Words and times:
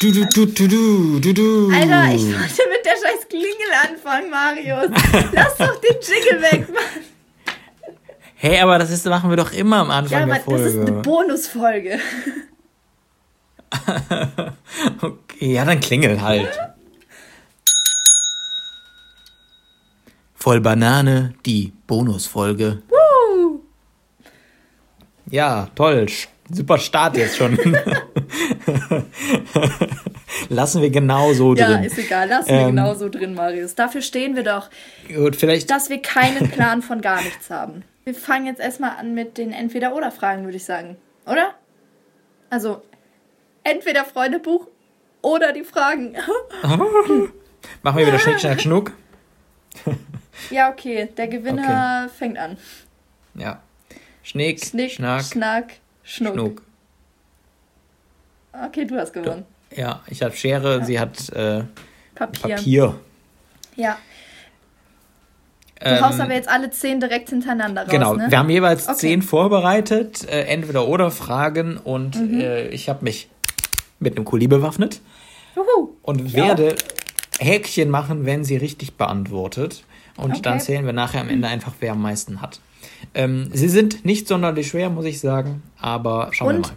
Du, 0.00 0.12
du, 0.12 0.24
du, 0.26 0.46
du, 0.46 0.68
du, 0.68 1.18
du, 1.20 1.34
du. 1.34 1.72
Alter, 1.74 2.14
ich 2.14 2.22
wollte 2.22 2.62
mit 2.70 2.84
der 2.84 2.92
scheiß 2.92 3.28
Klingel 3.28 3.72
anfangen, 3.82 4.30
Marius. 4.30 4.90
Lass 5.32 5.56
doch 5.56 5.80
den 5.80 5.96
Jingle 6.00 6.40
weg, 6.40 6.68
Mann. 6.72 7.02
Hey, 8.36 8.60
aber 8.60 8.78
das 8.78 8.90
ist, 8.90 9.04
machen 9.06 9.28
wir 9.28 9.36
doch 9.36 9.50
immer 9.52 9.78
am 9.78 9.90
Anfang 9.90 10.20
Ja, 10.20 10.26
der 10.26 10.34
aber 10.36 10.44
Folge. 10.44 10.64
das 10.64 10.74
ist 10.74 10.80
eine 10.80 11.02
Bonusfolge. 11.02 11.98
okay, 15.02 15.52
ja, 15.54 15.64
dann 15.64 15.80
klingel 15.80 16.22
halt. 16.22 16.56
Voll 20.36 20.60
Banane, 20.60 21.34
die 21.44 21.72
Bonusfolge. 21.88 22.82
Woo! 22.88 23.62
Ja, 25.28 25.68
toll. 25.74 26.06
Super 26.50 26.78
Start 26.78 27.16
jetzt 27.16 27.36
schon. 27.36 27.58
Lassen 30.48 30.82
wir 30.82 30.90
genau 30.90 31.32
so 31.32 31.54
Ja, 31.54 31.66
drin. 31.68 31.84
ist 31.84 31.98
egal. 31.98 32.28
Lass 32.28 32.46
wir 32.46 32.54
Ähm, 32.54 32.66
genauso 32.68 33.08
drin, 33.08 33.34
Marius. 33.34 33.74
Dafür 33.74 34.00
stehen 34.02 34.34
wir 34.36 34.42
doch, 34.44 34.70
Gut, 35.14 35.36
vielleicht. 35.36 35.70
dass 35.70 35.90
wir 35.90 36.00
keinen 36.00 36.50
Plan 36.50 36.80
von 36.82 37.00
gar 37.00 37.22
nichts 37.22 37.50
haben. 37.50 37.84
Wir 38.04 38.14
fangen 38.14 38.46
jetzt 38.46 38.60
erstmal 38.60 38.96
an 38.96 39.14
mit 39.14 39.36
den 39.36 39.52
Entweder-Oder-Fragen, 39.52 40.44
würde 40.44 40.56
ich 40.56 40.64
sagen. 40.64 40.96
Oder? 41.26 41.54
Also, 42.50 42.80
entweder 43.64 44.04
Freundebuch 44.06 44.66
oder 45.20 45.52
die 45.52 45.64
Fragen. 45.64 46.16
Machen 47.82 47.98
wir 47.98 48.06
wieder 48.06 48.18
Schnick, 48.18 48.40
Schnack, 48.40 48.60
Schnuck. 48.62 48.92
ja, 50.50 50.70
okay. 50.70 51.08
Der 51.16 51.28
Gewinner 51.28 52.08
fängt 52.16 52.38
an. 52.38 52.56
Ja. 53.34 53.60
Schnick, 54.22 54.64
Schnick, 54.64 54.92
Schnack, 54.92 55.24
Schnack, 55.24 55.72
Schnuck. 56.08 56.32
Schnuck. 56.34 56.62
Okay, 58.66 58.86
du 58.86 58.96
hast 58.98 59.12
gewonnen. 59.12 59.44
Ja, 59.76 60.02
ich 60.08 60.22
habe 60.22 60.34
Schere, 60.34 60.82
sie 60.84 60.98
hat 60.98 61.28
äh, 61.30 61.64
Papier. 62.14 62.56
Papier. 62.56 62.94
Ja. 63.76 63.98
Du 65.80 65.84
Ähm, 65.86 66.04
haust 66.04 66.18
aber 66.20 66.32
jetzt 66.34 66.48
alle 66.48 66.70
zehn 66.70 66.98
direkt 66.98 67.28
hintereinander 67.28 67.82
raus, 67.82 67.90
Genau, 67.90 68.14
ne? 68.16 68.26
wir 68.30 68.38
haben 68.38 68.50
jeweils 68.50 68.88
Okay. 68.88 68.96
zehn 68.98 69.22
vorbereitet, 69.22 70.26
äh, 70.28 70.44
entweder 70.46 70.88
oder 70.88 71.10
Fragen 71.12 71.76
und 71.76 72.16
Mhm. 72.16 72.40
äh, 72.40 72.68
ich 72.68 72.88
habe 72.88 73.04
mich 73.04 73.28
mit 74.00 74.16
einem 74.16 74.24
Kuli 74.24 74.48
bewaffnet 74.48 75.00
Juhu. 75.54 75.92
und 76.02 76.32
werde 76.34 76.74
Häkchen 77.38 77.90
machen, 77.90 78.24
wenn 78.26 78.42
sie 78.44 78.56
richtig 78.56 78.94
beantwortet. 78.96 79.84
Und 80.16 80.32
Okay. 80.32 80.42
dann 80.42 80.58
zählen 80.60 80.84
wir 80.84 80.92
nachher 80.92 81.20
am 81.20 81.28
Ende 81.28 81.46
einfach, 81.46 81.74
wer 81.78 81.92
am 81.92 82.02
meisten 82.02 82.40
hat. 82.40 82.58
Ähm, 83.14 83.48
sie 83.52 83.68
sind 83.68 84.04
nicht 84.04 84.28
sonderlich 84.28 84.68
schwer, 84.68 84.90
muss 84.90 85.04
ich 85.04 85.20
sagen, 85.20 85.62
aber 85.80 86.30
schauen 86.32 86.48
Und 86.48 86.54
wir 86.66 86.68
mal. 86.72 86.76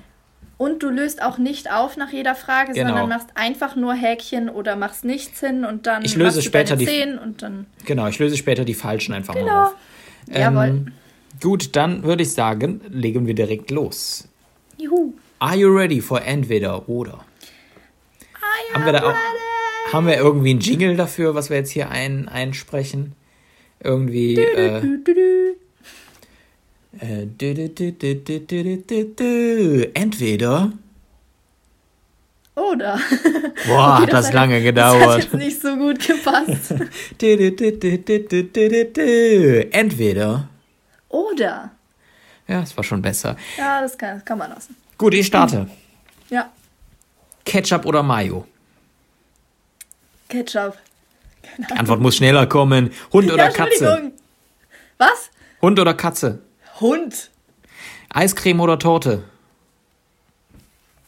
Und 0.57 0.83
du 0.83 0.89
löst 0.89 1.23
auch 1.23 1.39
nicht 1.39 1.71
auf 1.71 1.97
nach 1.97 2.11
jeder 2.11 2.35
Frage, 2.35 2.73
Genau. 2.73 2.89
sondern 2.89 3.09
machst 3.09 3.29
einfach 3.33 3.75
nur 3.75 3.95
Häkchen 3.95 4.47
oder 4.47 4.75
machst 4.75 5.03
nichts 5.03 5.39
hin 5.39 5.65
und 5.65 5.87
dann 5.87 6.03
Ich 6.05 6.13
löse 6.15 6.23
machst 6.25 6.37
du 6.37 6.41
später 6.41 6.75
die- 6.75 6.85
und 7.23 7.41
dann. 7.41 7.65
Genau, 7.85 8.07
ich 8.07 8.19
löse 8.19 8.37
später 8.37 8.63
die 8.63 8.75
falschen 8.75 9.13
einfach 9.13 9.33
mal 9.33 9.39
Genau. 9.43 9.63
auf. 9.63 9.75
Jawohl. 10.31 10.65
Ähm, 10.65 10.91
gut, 11.41 11.75
dann 11.75 12.03
würde 12.03 12.21
ich 12.21 12.31
sagen, 12.33 12.81
legen 12.89 13.25
wir 13.25 13.33
direkt 13.33 13.71
los. 13.71 14.27
Juhu. 14.77 15.13
Are 15.39 15.55
you 15.55 15.75
ready 15.75 15.99
for 15.99 16.21
entweder 16.21 16.87
oder? 16.87 17.25
Haben 18.75 18.85
wir 18.85 18.91
da 18.93 19.03
auch, 19.09 19.15
haben 19.93 20.05
wir 20.05 20.17
irgendwie 20.17 20.51
einen 20.51 20.59
Jingle 20.59 20.95
dafür, 20.95 21.33
was 21.33 21.49
wir 21.49 21.57
jetzt 21.57 21.71
hier 21.71 21.89
ein, 21.89 22.29
einsprechen? 22.29 23.13
Irgendwie, 23.83 24.35
äh. 24.35 24.81
Äh, 26.99 27.25
dü 27.25 27.51
Entweder. 29.93 30.71
Oder. 32.55 32.99
Boah, 33.67 33.95
okay, 33.95 34.03
hat 34.03 34.13
das 34.13 34.27
hat 34.27 34.33
lange 34.33 34.61
gedauert. 34.61 35.01
Das 35.01 35.09
hat 35.09 35.23
jetzt 35.23 35.33
nicht 35.45 35.61
so 35.61 35.75
gut 35.77 35.99
gepasst. 36.05 36.73
Entweder. 39.71 40.49
Oder. 41.09 41.71
Ja, 42.47 42.61
es 42.61 42.75
war 42.75 42.83
schon 42.83 43.01
besser. 43.01 43.37
Ja, 43.57 43.81
das 43.81 43.97
kann, 43.97 44.15
das 44.15 44.25
kann 44.25 44.37
man 44.37 44.49
lassen. 44.49 44.75
Gut, 44.97 45.13
ich 45.13 45.27
starte. 45.27 45.67
Ja. 46.29 46.49
Ketchup 47.43 47.85
oder 47.85 48.01
Mayo? 48.03 48.47
Ketchup. 50.29 50.77
Die 51.57 51.73
Antwort 51.73 51.99
muss 51.99 52.15
schneller 52.15 52.47
kommen. 52.47 52.91
Hund 53.11 53.29
oder 53.29 53.47
ja, 53.47 53.51
Katze? 53.51 54.13
Was? 54.97 55.29
Hund 55.61 55.77
oder 55.77 55.93
Katze? 55.93 56.39
Hund. 56.79 57.29
Eiscreme 58.09 58.59
oder 58.61 58.79
Torte? 58.79 59.23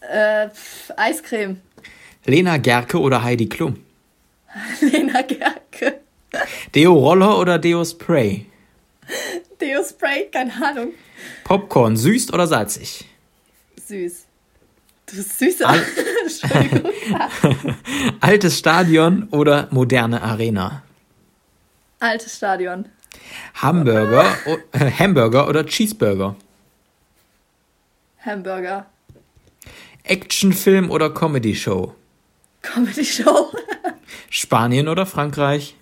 Äh, 0.01 0.49
pf, 0.49 0.91
Eiscreme. 0.97 1.61
Lena 2.25 2.57
Gerke 2.57 2.99
oder 2.99 3.23
Heidi 3.23 3.47
Klum? 3.49 3.77
Lena 4.81 5.21
Gerke. 5.21 5.99
Deo 6.73 6.93
Roller 6.93 7.37
oder 7.37 7.59
Deo 7.59 7.83
Spray? 7.85 8.45
Deo 9.59 9.83
Spray, 9.83 10.27
keine 10.31 10.51
Ahnung. 10.65 10.93
Popcorn 11.43 11.95
süß 11.97 12.33
oder 12.33 12.47
salzig? 12.47 13.05
Süß. 13.85 14.25
Du 15.05 15.15
bist 15.17 15.37
süßer. 15.39 15.67
Al- 15.69 15.85
Entschuldigung. 16.23 16.91
Altes 18.21 18.57
Stadion 18.57 19.27
oder 19.29 19.67
moderne 19.71 20.21
Arena? 20.21 20.83
Altes 21.99 22.37
Stadion. 22.37 22.85
Hamburger, 23.55 24.25
äh, 24.71 24.91
Hamburger 24.99 25.47
oder 25.47 25.65
Cheeseburger? 25.65 26.35
Hamburger. 28.25 28.85
Actionfilm 30.03 30.89
oder 30.91 31.09
Comedy 31.09 31.55
Show? 31.55 31.93
Comedy 32.61 33.05
Show. 33.05 33.51
Spanien 34.29 34.87
oder 34.87 35.05
Frankreich? 35.05 35.75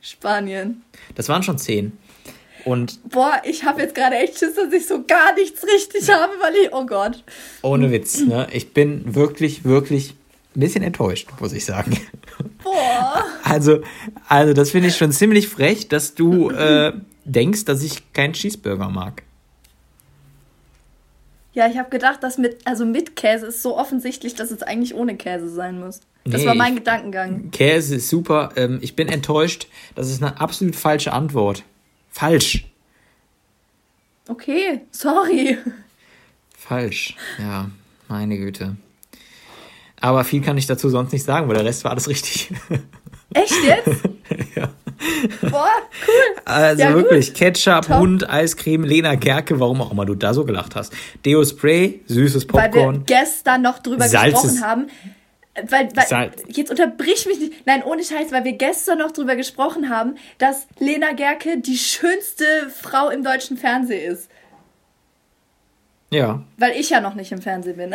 Spanien. 0.00 0.82
Das 1.14 1.28
waren 1.28 1.42
schon 1.42 1.58
zehn. 1.58 1.96
Und 2.64 2.98
Boah, 3.10 3.42
ich 3.44 3.64
habe 3.64 3.82
jetzt 3.82 3.94
gerade 3.94 4.16
echt 4.16 4.38
Schiss, 4.38 4.54
dass 4.54 4.72
ich 4.72 4.86
so 4.86 5.04
gar 5.04 5.34
nichts 5.34 5.64
richtig 5.64 6.08
habe, 6.10 6.32
weil 6.40 6.54
ich. 6.56 6.72
Oh 6.72 6.86
Gott. 6.86 7.22
ohne 7.62 7.90
Witz, 7.90 8.20
ne? 8.20 8.46
Ich 8.52 8.72
bin 8.72 9.14
wirklich, 9.14 9.64
wirklich 9.64 10.14
ein 10.56 10.60
bisschen 10.60 10.82
enttäuscht, 10.82 11.28
muss 11.40 11.52
ich 11.52 11.64
sagen. 11.64 11.98
Boah. 12.62 13.24
Also, 13.42 13.80
also 14.28 14.52
das 14.52 14.70
finde 14.70 14.88
ich 14.88 14.96
schon 14.96 15.12
ziemlich 15.12 15.48
frech, 15.48 15.88
dass 15.88 16.14
du 16.14 16.50
äh, 16.50 16.92
denkst, 17.24 17.64
dass 17.64 17.82
ich 17.82 18.12
keinen 18.12 18.32
Cheeseburger 18.34 18.88
mag. 18.88 19.22
Ja, 21.52 21.68
ich 21.68 21.78
habe 21.78 21.88
gedacht, 21.90 22.22
dass 22.22 22.36
mit, 22.36 22.66
also 22.66 22.84
mit 22.84 23.14
Käse 23.14 23.46
ist 23.46 23.62
so 23.62 23.78
offensichtlich, 23.78 24.34
dass 24.34 24.50
es 24.50 24.62
eigentlich 24.62 24.94
ohne 24.94 25.16
Käse 25.16 25.48
sein 25.48 25.78
muss. 25.78 26.00
Das 26.24 26.40
Nee, 26.40 26.46
war 26.48 26.54
mein 26.54 26.72
ich- 26.72 26.78
Gedankengang. 26.80 27.50
Käse 27.52 27.96
ist 27.96 28.08
super. 28.08 28.52
Ähm, 28.56 28.78
ich 28.82 28.96
bin 28.96 29.08
enttäuscht. 29.08 29.68
Das 29.94 30.10
ist 30.10 30.22
eine 30.22 30.40
absolut 30.40 30.74
falsche 30.74 31.12
Antwort. 31.12 31.62
Falsch. 32.10 32.66
Okay, 34.26 34.80
sorry. 34.90 35.58
Falsch. 36.56 37.14
Ja, 37.38 37.70
meine 38.08 38.36
Güte. 38.38 38.76
Aber 40.04 40.22
viel 40.22 40.42
kann 40.42 40.58
ich 40.58 40.66
dazu 40.66 40.90
sonst 40.90 41.14
nicht 41.14 41.24
sagen, 41.24 41.48
weil 41.48 41.56
der 41.56 41.64
Rest 41.64 41.82
war 41.82 41.92
alles 41.92 42.10
richtig. 42.10 42.50
Echt 43.32 43.54
jetzt? 43.64 43.88
ja. 44.54 44.68
Boah, 45.50 45.70
cool. 46.06 46.42
Also 46.44 46.82
Ja, 46.82 46.92
gut. 46.92 47.04
wirklich, 47.04 47.32
Ketchup, 47.32 47.86
Top. 47.86 48.00
Hund, 48.00 48.28
Eiscreme, 48.28 48.84
Lena 48.84 49.14
Gerke, 49.14 49.58
warum 49.60 49.80
auch 49.80 49.90
immer 49.92 50.04
du 50.04 50.14
da 50.14 50.34
so 50.34 50.44
gelacht 50.44 50.76
hast. 50.76 50.92
Deo 51.24 51.42
Spray, 51.42 52.02
süßes 52.06 52.46
Weil 52.52 52.64
wir 52.64 52.70
Popcorn. 52.82 53.04
gestern 53.06 53.62
noch 53.62 53.78
drüber 53.78 54.06
Salz 54.06 54.42
gesprochen 54.42 54.60
haben. 54.62 54.86
Weil, 55.70 55.88
weil 55.96 56.06
Salz. 56.06 56.42
jetzt 56.48 56.70
unterbrich 56.70 57.24
mich 57.24 57.38
nicht. 57.40 57.66
Nein, 57.66 57.82
ohne 57.82 58.04
Scheiß, 58.04 58.30
weil 58.30 58.44
wir 58.44 58.52
gestern 58.52 58.98
noch 58.98 59.10
drüber 59.12 59.36
gesprochen 59.36 59.88
haben, 59.88 60.16
dass 60.36 60.66
Lena 60.80 61.12
Gerke 61.12 61.60
die 61.62 61.78
schönste 61.78 62.44
Frau 62.78 63.08
im 63.08 63.24
deutschen 63.24 63.56
Fernsehen 63.56 64.12
ist. 64.12 64.28
Ja. 66.14 66.42
Weil 66.58 66.72
ich 66.78 66.90
ja 66.90 67.00
noch 67.00 67.14
nicht 67.14 67.32
im 67.32 67.42
Fernsehen 67.42 67.76
bin. 67.76 67.90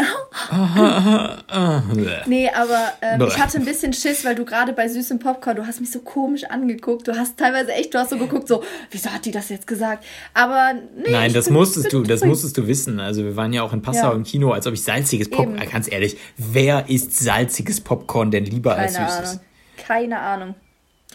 nee, 2.28 2.50
aber 2.50 2.94
ähm, 3.02 3.22
ich 3.28 3.38
hatte 3.40 3.58
ein 3.58 3.66
bisschen 3.66 3.94
Schiss, 3.94 4.26
weil 4.26 4.36
du 4.36 4.46
gerade 4.46 4.74
bei 4.74 4.88
süßem 4.88 5.20
Popcorn, 5.20 5.56
du 5.56 5.66
hast 5.66 5.80
mich 5.80 5.92
so 5.92 6.00
komisch 6.00 6.44
angeguckt. 6.46 7.08
Du 7.08 7.16
hast 7.18 7.38
teilweise 7.38 7.72
echt, 7.74 7.94
du 7.94 8.00
hast 8.00 8.10
so 8.10 8.18
geguckt, 8.18 8.48
so, 8.48 8.64
wieso 8.92 9.10
hat 9.12 9.26
die 9.26 9.32
das 9.32 9.50
jetzt 9.50 9.68
gesagt? 9.68 10.06
Aber 10.34 10.74
nee, 10.74 11.12
Nein, 11.12 11.34
das 11.34 11.46
bin- 11.46 11.54
musstest 11.56 11.90
bin 11.90 12.04
du, 12.04 12.08
das 12.10 12.24
musstest 12.24 12.58
du 12.58 12.68
wissen. 12.68 13.00
Also 13.00 13.24
wir 13.24 13.36
waren 13.36 13.54
ja 13.54 13.64
auch 13.64 13.74
in 13.74 13.82
Passau 13.82 14.10
Ja. 14.10 14.14
im 14.14 14.24
Kino, 14.24 14.52
als 14.52 14.68
ob 14.68 14.74
ich 14.74 14.84
salziges 14.84 15.30
Popcorn. 15.30 15.58
Eben. 15.62 15.72
Ganz 15.72 15.92
ehrlich, 15.92 16.18
wer 16.38 16.90
isst 16.90 17.18
salziges 17.18 17.82
Popcorn 17.82 18.32
denn 18.32 18.46
lieber 18.46 18.76
als 18.76 18.96
Keine 18.96 19.10
süßes? 19.10 19.30
Ahnung. 19.30 19.42
Keine 19.78 20.20
Ahnung. 20.20 20.56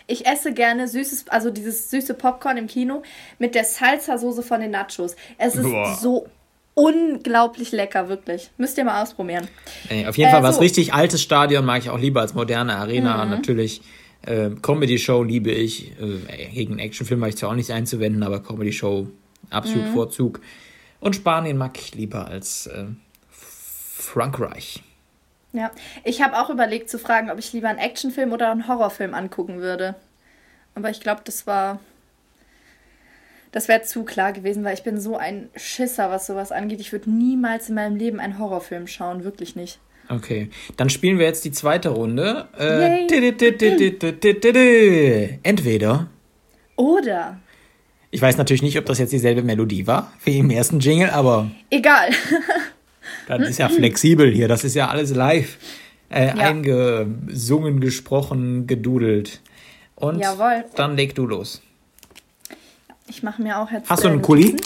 Ich 0.07 0.27
esse 0.27 0.53
gerne 0.53 0.87
süßes, 0.87 1.27
also 1.29 1.51
dieses 1.51 1.91
süße 1.91 2.13
Popcorn 2.15 2.59
im 2.59 2.67
Kino 2.67 3.03
mit 3.39 3.55
der 3.55 3.65
Salsa-Soße 3.65 4.43
von 4.43 4.61
den 4.61 4.71
Nachos. 4.71 5.17
Es 5.39 5.55
ist 5.57 5.63
Boah. 5.63 5.97
so 5.99 6.27
unglaublich 6.75 7.73
lecker, 7.73 8.09
wirklich. 8.09 8.51
Müsst 8.59 8.77
ihr 8.79 8.85
mal 8.85 9.03
ausprobieren. 9.03 9.49
Ey, 9.89 10.07
auf 10.07 10.17
jeden 10.19 10.29
Äh, 10.29 10.33
Fall 10.33 10.43
was 10.43 10.57
so. 10.57 10.61
Mhm. 10.61 10.65
richtig 10.65 10.95
altes 10.95 11.23
Stadion 11.23 11.65
mag 11.65 11.81
ich 11.83 11.91
auch 11.91 11.99
lieber 11.99 12.21
als 12.21 12.35
moderne 12.35 12.77
Arena. 12.77 13.25
Natürlich 13.25 13.81
äh, 14.27 14.51
Comedy 14.63 14.99
Show 14.99 15.23
liebe 15.23 15.51
ich. 15.53 15.93
Äh, 16.01 16.49
gegen 16.53 16.79
Actionfilm 16.79 17.21
habe 17.21 17.31
ich 17.31 17.37
zwar 17.37 17.51
auch 17.51 17.55
nichts 17.55 17.71
einzuwenden, 17.71 18.23
aber 18.23 18.43
Comedy 18.43 18.73
Show 18.73 19.09
absolut 19.51 19.87
Mhm. 19.89 19.93
Vorzug. 19.93 20.41
Und 21.01 21.15
Spanien 21.17 21.57
mag 21.59 21.79
ich 21.79 21.95
lieber 21.95 22.27
als 22.29 22.67
äh, 22.67 22.85
Frankreich. 23.31 24.83
Ja, 25.53 25.71
ich 26.03 26.23
habe 26.23 26.37
auch 26.41 26.51
überlegt 26.51 26.91
zu 26.91 26.99
fragen, 26.99 27.31
ob 27.31 27.39
ich 27.39 27.53
lieber 27.53 27.69
einen 27.69 27.79
Actionfilm 27.79 28.33
oder 28.33 28.51
einen 28.51 28.67
Horrorfilm 28.67 29.15
angucken 29.15 29.61
würde. 29.61 29.95
Aber 30.75 30.91
ich 30.91 31.01
glaube, 31.01 31.21
das 31.25 31.47
war. 31.47 31.79
Das 33.55 33.69
wäre 33.69 33.83
zu 33.83 34.03
klar 34.03 34.33
gewesen, 34.33 34.65
weil 34.65 34.75
ich 34.75 34.83
bin 34.83 35.01
so 35.01 35.17
ein 35.17 35.49
Schisser, 35.55 36.11
was 36.11 36.27
sowas 36.27 36.51
angeht. 36.51 36.81
Ich 36.81 36.91
würde 36.91 37.09
niemals 37.09 37.69
in 37.69 37.77
meinem 37.77 37.95
Leben 37.95 38.19
einen 38.19 38.41
Horrorfilm 38.41 38.89
schauen, 38.89 39.23
wirklich 39.23 39.55
nicht. 39.55 39.79
Okay, 40.09 40.51
dann 40.77 40.91
spielen 40.91 41.21
wir 41.21 41.27
jetzt 41.27 41.45
die 41.45 41.53
zweite 41.53 41.91
Runde. 41.91 42.49
Äh, 42.59 43.07
entweder. 45.45 46.09
Oder. 46.75 47.39
Ich 48.11 48.21
weiß 48.21 48.39
natürlich 48.39 48.63
nicht, 48.63 48.77
ob 48.77 48.87
das 48.87 48.99
jetzt 48.99 49.13
dieselbe 49.13 49.45
Melodie 49.45 49.87
war 49.87 50.13
wie 50.25 50.39
im 50.39 50.51
ersten 50.51 50.81
Jingle, 50.81 51.11
aber. 51.11 51.49
Egal. 51.71 52.11
das 53.29 53.49
ist 53.51 53.59
ja 53.61 53.69
flexibel 53.69 54.33
hier, 54.33 54.49
das 54.49 54.65
ist 54.65 54.75
ja 54.75 54.89
alles 54.89 55.15
live 55.15 55.59
äh, 56.11 56.27
ja. 56.27 56.35
eingesungen, 56.35 57.79
gesprochen, 57.79 58.67
gedudelt. 58.67 59.43
Und 59.95 60.19
Jawohl. 60.19 60.65
dann 60.75 60.97
leg 60.97 61.15
du 61.15 61.25
los. 61.25 61.63
Ich 63.07 63.23
mache 63.23 63.43
mir 63.43 63.59
auch 63.59 63.71
jetzt. 63.71 63.91
Hast 63.91 64.05
du 64.05 64.09
einen 64.09 64.23
Kuli? 64.23 64.57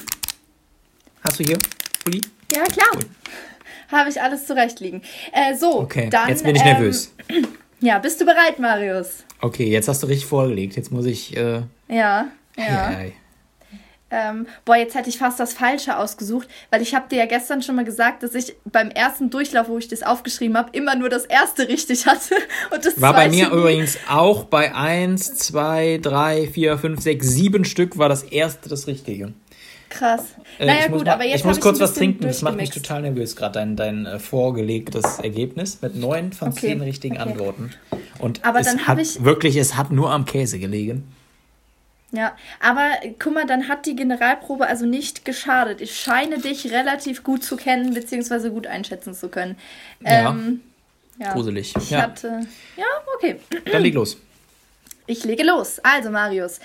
Hast 1.23 1.39
du 1.41 1.45
hier 1.45 1.59
Kuli? 2.05 2.21
Ja, 2.53 2.63
klar. 2.65 2.89
Cool. 2.95 3.05
Habe 3.91 4.11
ich 4.11 4.21
alles 4.21 4.47
zurechtliegen. 4.47 5.03
Äh, 5.33 5.55
so, 5.57 5.81
okay, 5.81 6.09
dann. 6.11 6.29
Jetzt 6.29 6.45
bin 6.45 6.55
ich 6.55 6.65
nervös. 6.65 7.13
Ähm, 7.29 7.47
ja, 7.81 7.99
bist 7.99 8.21
du 8.21 8.25
bereit, 8.25 8.59
Marius? 8.59 9.25
Okay, 9.41 9.69
jetzt 9.69 9.89
hast 9.89 10.03
du 10.03 10.07
richtig 10.07 10.27
vorgelegt. 10.27 10.77
Jetzt 10.77 10.93
muss 10.93 11.07
ich. 11.07 11.37
Äh, 11.37 11.63
ja, 11.89 12.29
ja. 12.29 12.29
Hey, 12.57 12.95
hey. 12.97 13.13
Ähm, 14.11 14.47
boah, 14.65 14.77
jetzt 14.77 14.95
hätte 14.95 15.11
ich 15.11 15.19
fast 15.19 15.39
das 15.39 15.53
Falsche 15.53 15.99
ausgesucht, 15.99 16.49
weil 16.71 16.81
ich 16.81 16.95
habe 16.95 17.09
dir 17.11 17.17
ja 17.17 17.27
gestern 17.27 17.61
schon 17.61 17.77
mal 17.77 17.85
gesagt, 17.85 18.23
dass 18.23 18.35
ich 18.35 18.57
beim 18.65 18.91
ersten 18.91 19.29
Durchlauf, 19.29 19.69
wo 19.69 19.77
ich 19.77 19.89
das 19.89 20.03
aufgeschrieben 20.03 20.57
habe, 20.57 20.71
immer 20.73 20.97
nur 20.97 21.11
das 21.11 21.27
erste 21.27 21.69
richtig 21.69 22.07
hatte. 22.07 22.35
Und 22.71 22.85
das 22.87 23.01
war 23.01 23.13
bei 23.13 23.29
mir 23.29 23.51
übrigens 23.51 23.99
auch 24.09 24.45
bei 24.45 24.75
1, 24.75 25.37
2, 25.37 26.01
3, 26.03 26.49
4, 26.49 26.79
5, 26.79 27.01
6, 27.01 27.29
7 27.29 27.65
Stück 27.65 27.99
war 27.99 28.09
das 28.09 28.23
erste 28.23 28.69
das 28.71 28.87
Richtige. 28.87 29.35
Krass. 29.91 30.23
Äh, 30.59 30.67
naja, 30.67 30.89
gut, 30.89 31.07
mal, 31.07 31.13
aber 31.13 31.25
jetzt. 31.25 31.41
Ich 31.41 31.45
muss 31.45 31.61
kurz 31.61 31.81
was 31.81 31.95
trinken, 31.95 32.25
das 32.25 32.43
macht 32.43 32.57
mich 32.57 32.71
total 32.71 33.03
nervös, 33.03 33.37
gerade 33.37 33.55
dein, 33.55 33.77
dein 33.77 34.07
äh, 34.07 34.19
vorgelegtes 34.19 35.19
Ergebnis 35.19 35.81
mit 35.81 35.97
neun 35.97 36.33
von 36.33 36.49
okay. 36.49 36.61
zehn 36.69 36.81
richtigen 36.81 37.17
okay. 37.17 37.31
Antworten. 37.31 37.71
Und 38.19 38.45
aber 38.45 38.61
es 38.61 38.77
hat 38.87 38.99
ich 38.99 39.25
wirklich, 39.25 39.57
es 39.57 39.77
hat 39.77 39.91
nur 39.91 40.11
am 40.11 40.25
Käse 40.25 40.59
gelegen. 40.59 41.05
Ja, 42.11 42.37
aber 42.61 42.91
guck 43.19 43.35
mal, 43.35 43.47
dann 43.47 43.69
hat 43.69 43.85
die 43.85 43.95
Generalprobe 43.95 44.67
also 44.67 44.87
nicht 44.87 45.27
geschadet. 45.27 45.83
Ich 45.83 46.01
scheine 46.01 46.39
dich 46.39 46.71
relativ 46.73 47.23
gut 47.23 47.45
zu 47.45 47.57
kennen, 47.57 47.93
beziehungsweise 47.93 48.51
gut 48.51 48.67
einschätzen 48.67 49.13
zu 49.13 49.29
können. 49.29 49.57
Ja. 50.01 50.31
Ähm, 50.31 50.63
ja. 51.19 51.35
Gruselig. 51.35 51.75
Ich 51.77 51.91
ja. 51.91 52.03
hatte. 52.03 52.41
Ja, 52.77 52.87
okay. 53.17 53.41
Dann 53.71 53.83
leg 53.83 53.95
los. 53.95 54.17
Ich 55.07 55.25
lege 55.25 55.43
los. 55.43 55.81
Also, 55.81 56.11
Marius. 56.11 56.61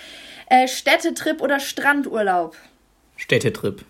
Äh, 0.46 0.68
Städtetrip 0.68 1.42
oder 1.42 1.60
Strandurlaub? 1.60 2.56
Städtetrip. 3.16 3.84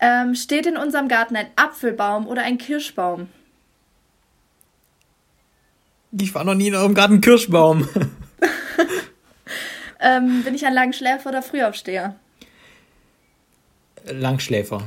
Ähm, 0.00 0.34
steht 0.34 0.66
in 0.66 0.76
unserem 0.76 1.08
Garten 1.08 1.36
ein 1.36 1.46
Apfelbaum 1.56 2.26
oder 2.26 2.42
ein 2.42 2.58
Kirschbaum? 2.58 3.28
Ich 6.20 6.34
war 6.34 6.44
noch 6.44 6.54
nie 6.54 6.68
in 6.68 6.74
eurem 6.74 6.94
Garten 6.94 7.20
Kirschbaum. 7.20 7.88
Ähm, 10.04 10.44
bin 10.44 10.54
ich 10.54 10.66
ein 10.66 10.74
Langschläfer 10.74 11.30
oder 11.30 11.42
Frühaufsteher? 11.42 12.14
Langschläfer. 14.06 14.82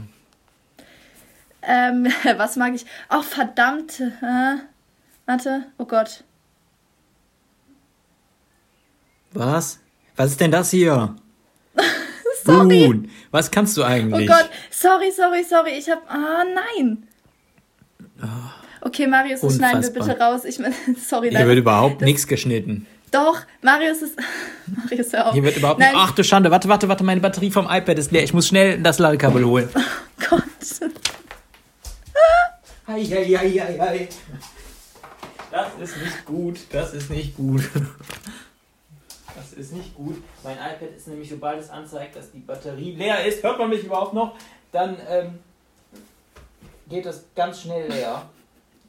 Ähm, 1.63 2.07
was 2.37 2.55
mag 2.55 2.75
ich? 2.75 2.85
Oh, 3.09 3.23
verdammt. 3.23 3.99
Äh, 3.99 4.57
warte, 5.25 5.65
oh 5.79 5.85
Gott. 5.85 6.23
Was? 9.33 9.79
Was 10.15 10.31
ist 10.31 10.39
denn 10.39 10.51
das 10.51 10.69
hier? 10.69 11.15
sorry. 12.45 12.85
Boon. 12.85 13.09
Was 13.31 13.49
kannst 13.49 13.75
du 13.75 13.83
eigentlich? 13.83 14.29
Oh 14.29 14.33
Gott, 14.33 14.49
sorry, 14.69 15.11
sorry, 15.11 15.43
sorry. 15.43 15.71
Ich 15.79 15.89
hab. 15.89 16.03
Ah, 16.09 16.43
oh, 16.43 16.53
nein. 16.53 17.07
Okay, 18.81 19.07
Marius, 19.07 19.41
das 19.41 19.55
schneiden 19.55 19.81
wir 19.81 19.89
bitte 19.89 20.19
raus. 20.19 20.45
Ich 20.45 20.59
meine, 20.59 20.75
sorry, 21.03 21.31
Hier 21.31 21.47
wird 21.47 21.57
überhaupt 21.57 22.01
nichts 22.01 22.27
geschnitten. 22.27 22.85
Doch, 23.11 23.39
Marius 23.61 24.01
ist. 24.01 24.19
Marius, 24.67 25.13
hör 25.13 25.27
auf. 25.27 25.33
Hier 25.33 25.43
wird 25.43 25.57
überhaupt 25.57 25.79
nicht. 25.79 25.91
Ach 25.95 26.11
du 26.11 26.23
Schande, 26.23 26.51
warte, 26.51 26.67
warte, 26.67 26.87
warte, 26.89 27.03
meine 27.03 27.21
Batterie 27.21 27.51
vom 27.51 27.65
iPad 27.69 27.97
ist 27.97 28.11
leer. 28.11 28.23
Ich 28.23 28.33
muss 28.33 28.47
schnell 28.47 28.81
das 28.81 28.99
Ladekabel 28.99 29.45
holen. 29.45 29.69
Oh 29.73 29.79
Gott. 30.29 30.43
Ei, 32.89 33.01
ei, 33.01 33.37
ei, 33.37 33.61
ei, 33.61 33.81
ei. 33.81 34.09
Das 35.51 35.67
ist 35.81 35.97
nicht 35.97 36.25
gut. 36.25 36.59
Das 36.71 36.93
ist 36.93 37.09
nicht 37.09 37.35
gut. 37.35 37.63
Das 39.35 39.53
ist 39.53 39.71
nicht 39.71 39.93
gut. 39.93 40.23
Mein 40.43 40.55
iPad 40.55 40.95
ist 40.97 41.07
nämlich, 41.07 41.29
sobald 41.29 41.61
es 41.61 41.69
anzeigt, 41.69 42.15
dass 42.15 42.31
die 42.31 42.39
Batterie 42.39 42.95
leer 42.95 43.23
ist, 43.23 43.43
hört 43.43 43.59
man 43.59 43.69
mich 43.69 43.83
überhaupt 43.83 44.15
noch, 44.15 44.35
dann 44.71 44.97
ähm, 45.07 45.37
geht 46.89 47.05
das 47.05 47.23
ganz 47.35 47.61
schnell 47.61 47.87
leer. 47.87 48.27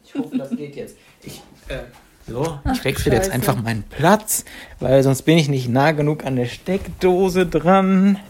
Ich 0.02 0.14
hoffe, 0.14 0.38
das 0.38 0.48
geht 0.48 0.74
jetzt. 0.74 0.96
Ich, 1.22 1.42
äh, 1.68 1.80
so, 2.28 2.60
ich 2.72 2.84
wechsle 2.84 3.12
jetzt 3.12 3.30
einfach 3.30 3.60
meinen 3.62 3.84
Platz, 3.84 4.44
weil 4.80 5.02
sonst 5.02 5.22
bin 5.22 5.38
ich 5.38 5.48
nicht 5.48 5.68
nah 5.68 5.92
genug 5.92 6.24
an 6.24 6.36
der 6.36 6.46
Steckdose 6.46 7.46
dran. 7.46 8.18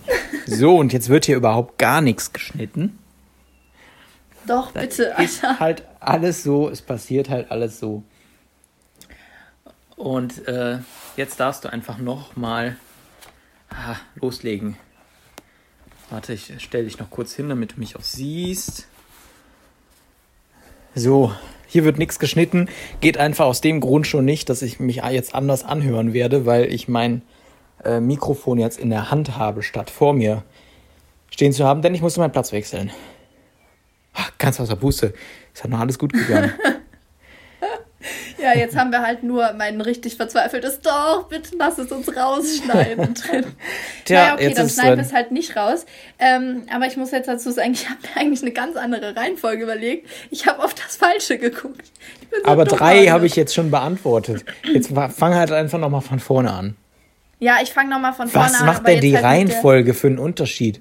So, 0.50 0.76
und 0.76 0.94
jetzt 0.94 1.10
wird 1.10 1.26
hier 1.26 1.36
überhaupt 1.36 1.76
gar 1.76 2.00
nichts 2.00 2.32
geschnitten. 2.32 2.98
Doch, 4.46 4.72
das 4.72 4.82
bitte, 4.82 5.10
Alter. 5.10 5.22
Ist 5.22 5.42
halt 5.42 5.82
alles 6.00 6.42
so, 6.42 6.70
es 6.70 6.80
passiert 6.80 7.28
halt 7.28 7.50
alles 7.50 7.78
so. 7.78 8.02
Und 9.94 10.48
äh, 10.48 10.78
jetzt 11.16 11.38
darfst 11.38 11.64
du 11.64 11.68
einfach 11.72 11.98
nochmal 11.98 12.76
ah, 13.68 13.96
loslegen. 14.14 14.76
Warte, 16.08 16.32
ich 16.32 16.62
stelle 16.62 16.84
dich 16.84 16.98
noch 16.98 17.10
kurz 17.10 17.34
hin, 17.34 17.50
damit 17.50 17.76
du 17.76 17.80
mich 17.80 17.96
auch 17.96 18.02
siehst. 18.02 18.86
So, 20.94 21.34
hier 21.68 21.84
wird 21.84 21.98
nichts 21.98 22.18
geschnitten. 22.18 22.68
Geht 23.00 23.18
einfach 23.18 23.46
aus 23.46 23.60
dem 23.60 23.80
Grund 23.80 24.06
schon 24.06 24.24
nicht, 24.24 24.48
dass 24.48 24.62
ich 24.62 24.80
mich 24.80 25.02
jetzt 25.10 25.34
anders 25.34 25.64
anhören 25.64 26.12
werde, 26.12 26.46
weil 26.46 26.72
ich 26.72 26.88
mein 26.88 27.22
äh, 27.84 28.00
Mikrofon 28.00 28.58
jetzt 28.58 28.80
in 28.80 28.90
der 28.90 29.10
Hand 29.10 29.36
habe, 29.36 29.62
statt 29.62 29.90
vor 29.90 30.14
mir 30.14 30.42
stehen 31.30 31.52
zu 31.52 31.64
haben, 31.64 31.82
denn 31.82 31.94
ich 31.94 32.02
musste 32.02 32.20
meinen 32.20 32.32
Platz 32.32 32.50
wechseln. 32.52 32.90
Ach, 34.14 34.32
ganz 34.38 34.58
außer 34.58 34.74
Buße. 34.74 35.12
Es 35.54 35.62
hat 35.62 35.70
noch 35.70 35.78
alles 35.78 35.98
gut 35.98 36.12
gegangen. 36.12 36.52
Ja, 38.40 38.56
jetzt 38.56 38.76
haben 38.76 38.90
wir 38.90 39.02
halt 39.02 39.22
nur 39.22 39.52
mein 39.54 39.80
richtig 39.80 40.16
verzweifeltes 40.16 40.80
Doch, 40.80 41.28
bitte 41.28 41.50
lass 41.58 41.78
es 41.78 41.90
uns 41.90 42.14
rausschneiden 42.14 43.14
drin. 43.14 43.46
Tja, 44.04 44.20
naja, 44.20 44.34
okay, 44.34 44.54
dann 44.54 44.68
schneiden 44.68 44.96
wir 44.98 45.04
es 45.04 45.12
halt 45.12 45.32
nicht 45.32 45.56
raus. 45.56 45.86
Ähm, 46.18 46.62
aber 46.72 46.86
ich 46.86 46.96
muss 46.96 47.10
jetzt 47.10 47.28
dazu 47.28 47.50
sagen, 47.50 47.72
ich 47.72 47.88
habe 47.88 47.98
mir 48.02 48.20
eigentlich 48.20 48.42
eine 48.42 48.52
ganz 48.52 48.76
andere 48.76 49.16
Reihenfolge 49.16 49.64
überlegt. 49.64 50.08
Ich 50.30 50.46
habe 50.46 50.62
auf 50.62 50.74
das 50.74 50.96
Falsche 50.96 51.38
geguckt. 51.38 51.90
So 52.30 52.44
aber 52.44 52.64
drei 52.64 53.06
habe 53.06 53.26
ich 53.26 53.36
jetzt 53.36 53.54
schon 53.54 53.70
beantwortet. 53.70 54.44
Jetzt 54.72 54.92
fang 54.92 55.34
halt 55.34 55.50
einfach 55.50 55.78
nochmal 55.78 56.02
von 56.02 56.20
vorne 56.20 56.52
an. 56.52 56.76
Ja, 57.40 57.58
ich 57.62 57.72
fange 57.72 57.90
nochmal 57.90 58.12
von 58.12 58.28
vorne 58.28 58.48
an. 58.48 58.52
Was 58.54 58.62
macht 58.62 58.86
denn 58.86 59.00
die 59.00 59.14
halt 59.14 59.24
Reihenfolge 59.24 59.94
für 59.94 60.08
einen 60.08 60.18
Unterschied? 60.18 60.80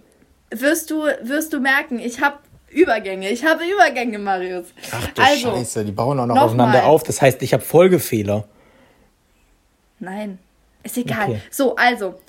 Wirst 0.50 0.92
du, 0.92 1.04
wirst 1.22 1.54
du 1.54 1.60
merken, 1.60 2.00
ich 2.00 2.22
habe 2.22 2.38
Übergänge. 2.70 3.30
Ich 3.30 3.46
habe 3.46 3.64
Übergänge, 3.66 4.20
Marius. 4.20 4.68
Ach 4.92 5.08
du 5.08 5.22
also, 5.22 5.52
Scheiße, 5.52 5.86
die 5.86 5.92
bauen 5.92 6.20
auch 6.20 6.26
noch, 6.26 6.36
noch 6.36 6.44
aufeinander 6.44 6.82
mal. 6.82 6.88
auf. 6.88 7.04
Das 7.04 7.22
heißt, 7.22 7.42
ich 7.42 7.54
habe 7.54 7.64
Folgefehler. 7.64 8.48
Nein, 10.00 10.40
ist 10.84 10.98
egal. 10.98 11.30
Okay. 11.30 11.42
So, 11.50 11.76
also, 11.76 12.20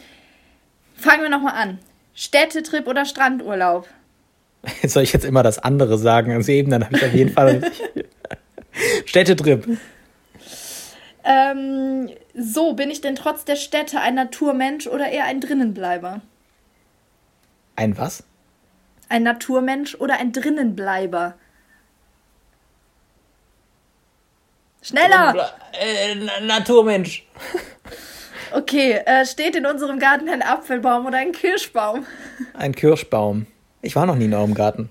fangen 0.94 1.22
wir 1.22 1.28
nochmal 1.28 1.54
an. 1.54 1.78
Städtetrip 2.14 2.86
oder 2.86 3.04
Strandurlaub? 3.04 3.86
Soll 4.84 5.02
ich 5.02 5.12
jetzt 5.12 5.24
immer 5.24 5.42
das 5.42 5.58
andere 5.58 5.98
sagen 5.98 6.32
als 6.32 6.48
eben? 6.48 6.70
Dann 6.70 6.84
habe 6.84 6.96
ich 6.96 7.04
auf 7.04 7.14
jeden 7.14 7.32
Fall 7.32 7.70
Städtetrip. 9.04 9.78
Ähm, 11.24 12.10
so, 12.34 12.72
bin 12.72 12.90
ich 12.90 13.00
denn 13.00 13.16
trotz 13.16 13.44
der 13.44 13.56
Städte 13.56 14.00
ein 14.00 14.14
Naturmensch 14.14 14.86
oder 14.86 15.10
eher 15.10 15.24
ein 15.24 15.40
Drinnenbleiber? 15.40 16.22
Ein 17.76 17.98
was? 17.98 18.24
Ein 19.08 19.22
Naturmensch 19.22 19.94
oder 19.94 20.18
ein 20.18 20.32
Drinnenbleiber? 20.32 21.34
Schneller! 24.82 25.52
Äh, 25.72 26.14
Naturmensch. 26.42 27.26
Okay, 28.50 28.92
äh, 29.04 29.26
steht 29.26 29.56
in 29.56 29.66
unserem 29.66 29.98
Garten 29.98 30.28
ein 30.28 30.40
Apfelbaum 30.42 31.04
oder 31.04 31.18
ein 31.18 31.32
Kirschbaum? 31.32 32.06
Ein 32.54 32.74
Kirschbaum. 32.74 33.46
Ich 33.82 33.94
war 33.94 34.06
noch 34.06 34.16
nie 34.16 34.24
in 34.24 34.32
eurem 34.32 34.54
Garten. 34.54 34.88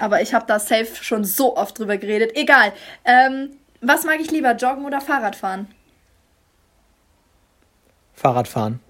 Aber 0.00 0.22
ich 0.22 0.32
habe 0.32 0.46
da 0.46 0.58
safe 0.58 0.96
schon 1.02 1.24
so 1.24 1.56
oft 1.56 1.78
drüber 1.78 1.98
geredet. 1.98 2.34
Egal. 2.34 2.72
Ähm, 3.04 3.50
was 3.82 4.04
mag 4.04 4.18
ich 4.20 4.30
lieber, 4.30 4.54
joggen 4.56 4.86
oder 4.86 5.00
Fahrradfahren? 5.00 5.68
Fahrradfahren. 8.14 8.80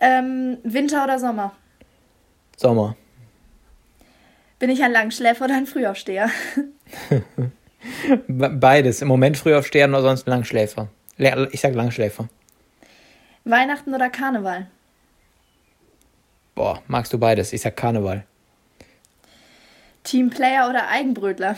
Ähm, 0.00 0.58
Winter 0.62 1.04
oder 1.04 1.18
Sommer? 1.18 1.52
Sommer. 2.62 2.96
Bin 4.58 4.70
ich 4.70 4.82
ein 4.82 4.92
Langschläfer 4.92 5.44
oder 5.46 5.56
ein 5.56 5.66
Frühaufsteher? 5.66 6.30
Beides. 8.28 9.02
Im 9.02 9.08
Moment 9.08 9.36
Frühaufsteher 9.36 9.88
oder 9.88 10.02
sonst 10.02 10.28
Langschläfer. 10.28 10.88
Ich 11.50 11.60
sag 11.60 11.74
Langschläfer. 11.74 12.28
Weihnachten 13.44 13.92
oder 13.92 14.08
Karneval? 14.08 14.68
Boah, 16.54 16.80
magst 16.86 17.12
du 17.12 17.18
beides? 17.18 17.52
Ich 17.52 17.62
sag 17.62 17.76
Karneval. 17.76 18.24
Teamplayer 20.04 20.68
oder 20.68 20.88
Eigenbrötler? 20.88 21.56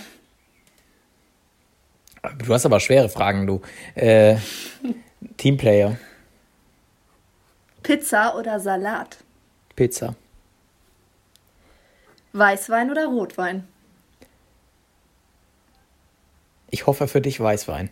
Du 2.39 2.55
hast 2.55 2.65
aber 2.65 2.81
schwere 2.81 3.11
Fragen, 3.11 3.47
du. 3.47 3.61
Äh, 3.95 4.37
Teamplayer. 5.37 5.99
Pizza 7.83 8.35
oder 8.39 8.59
Salat? 8.59 9.19
Pizza. 9.77 10.15
Weißwein 12.35 12.91
oder 12.91 13.07
Rotwein? 13.07 13.65
Ich 16.69 16.87
hoffe 16.87 17.07
für 17.07 17.21
dich 17.21 17.39
Weißwein. 17.39 17.91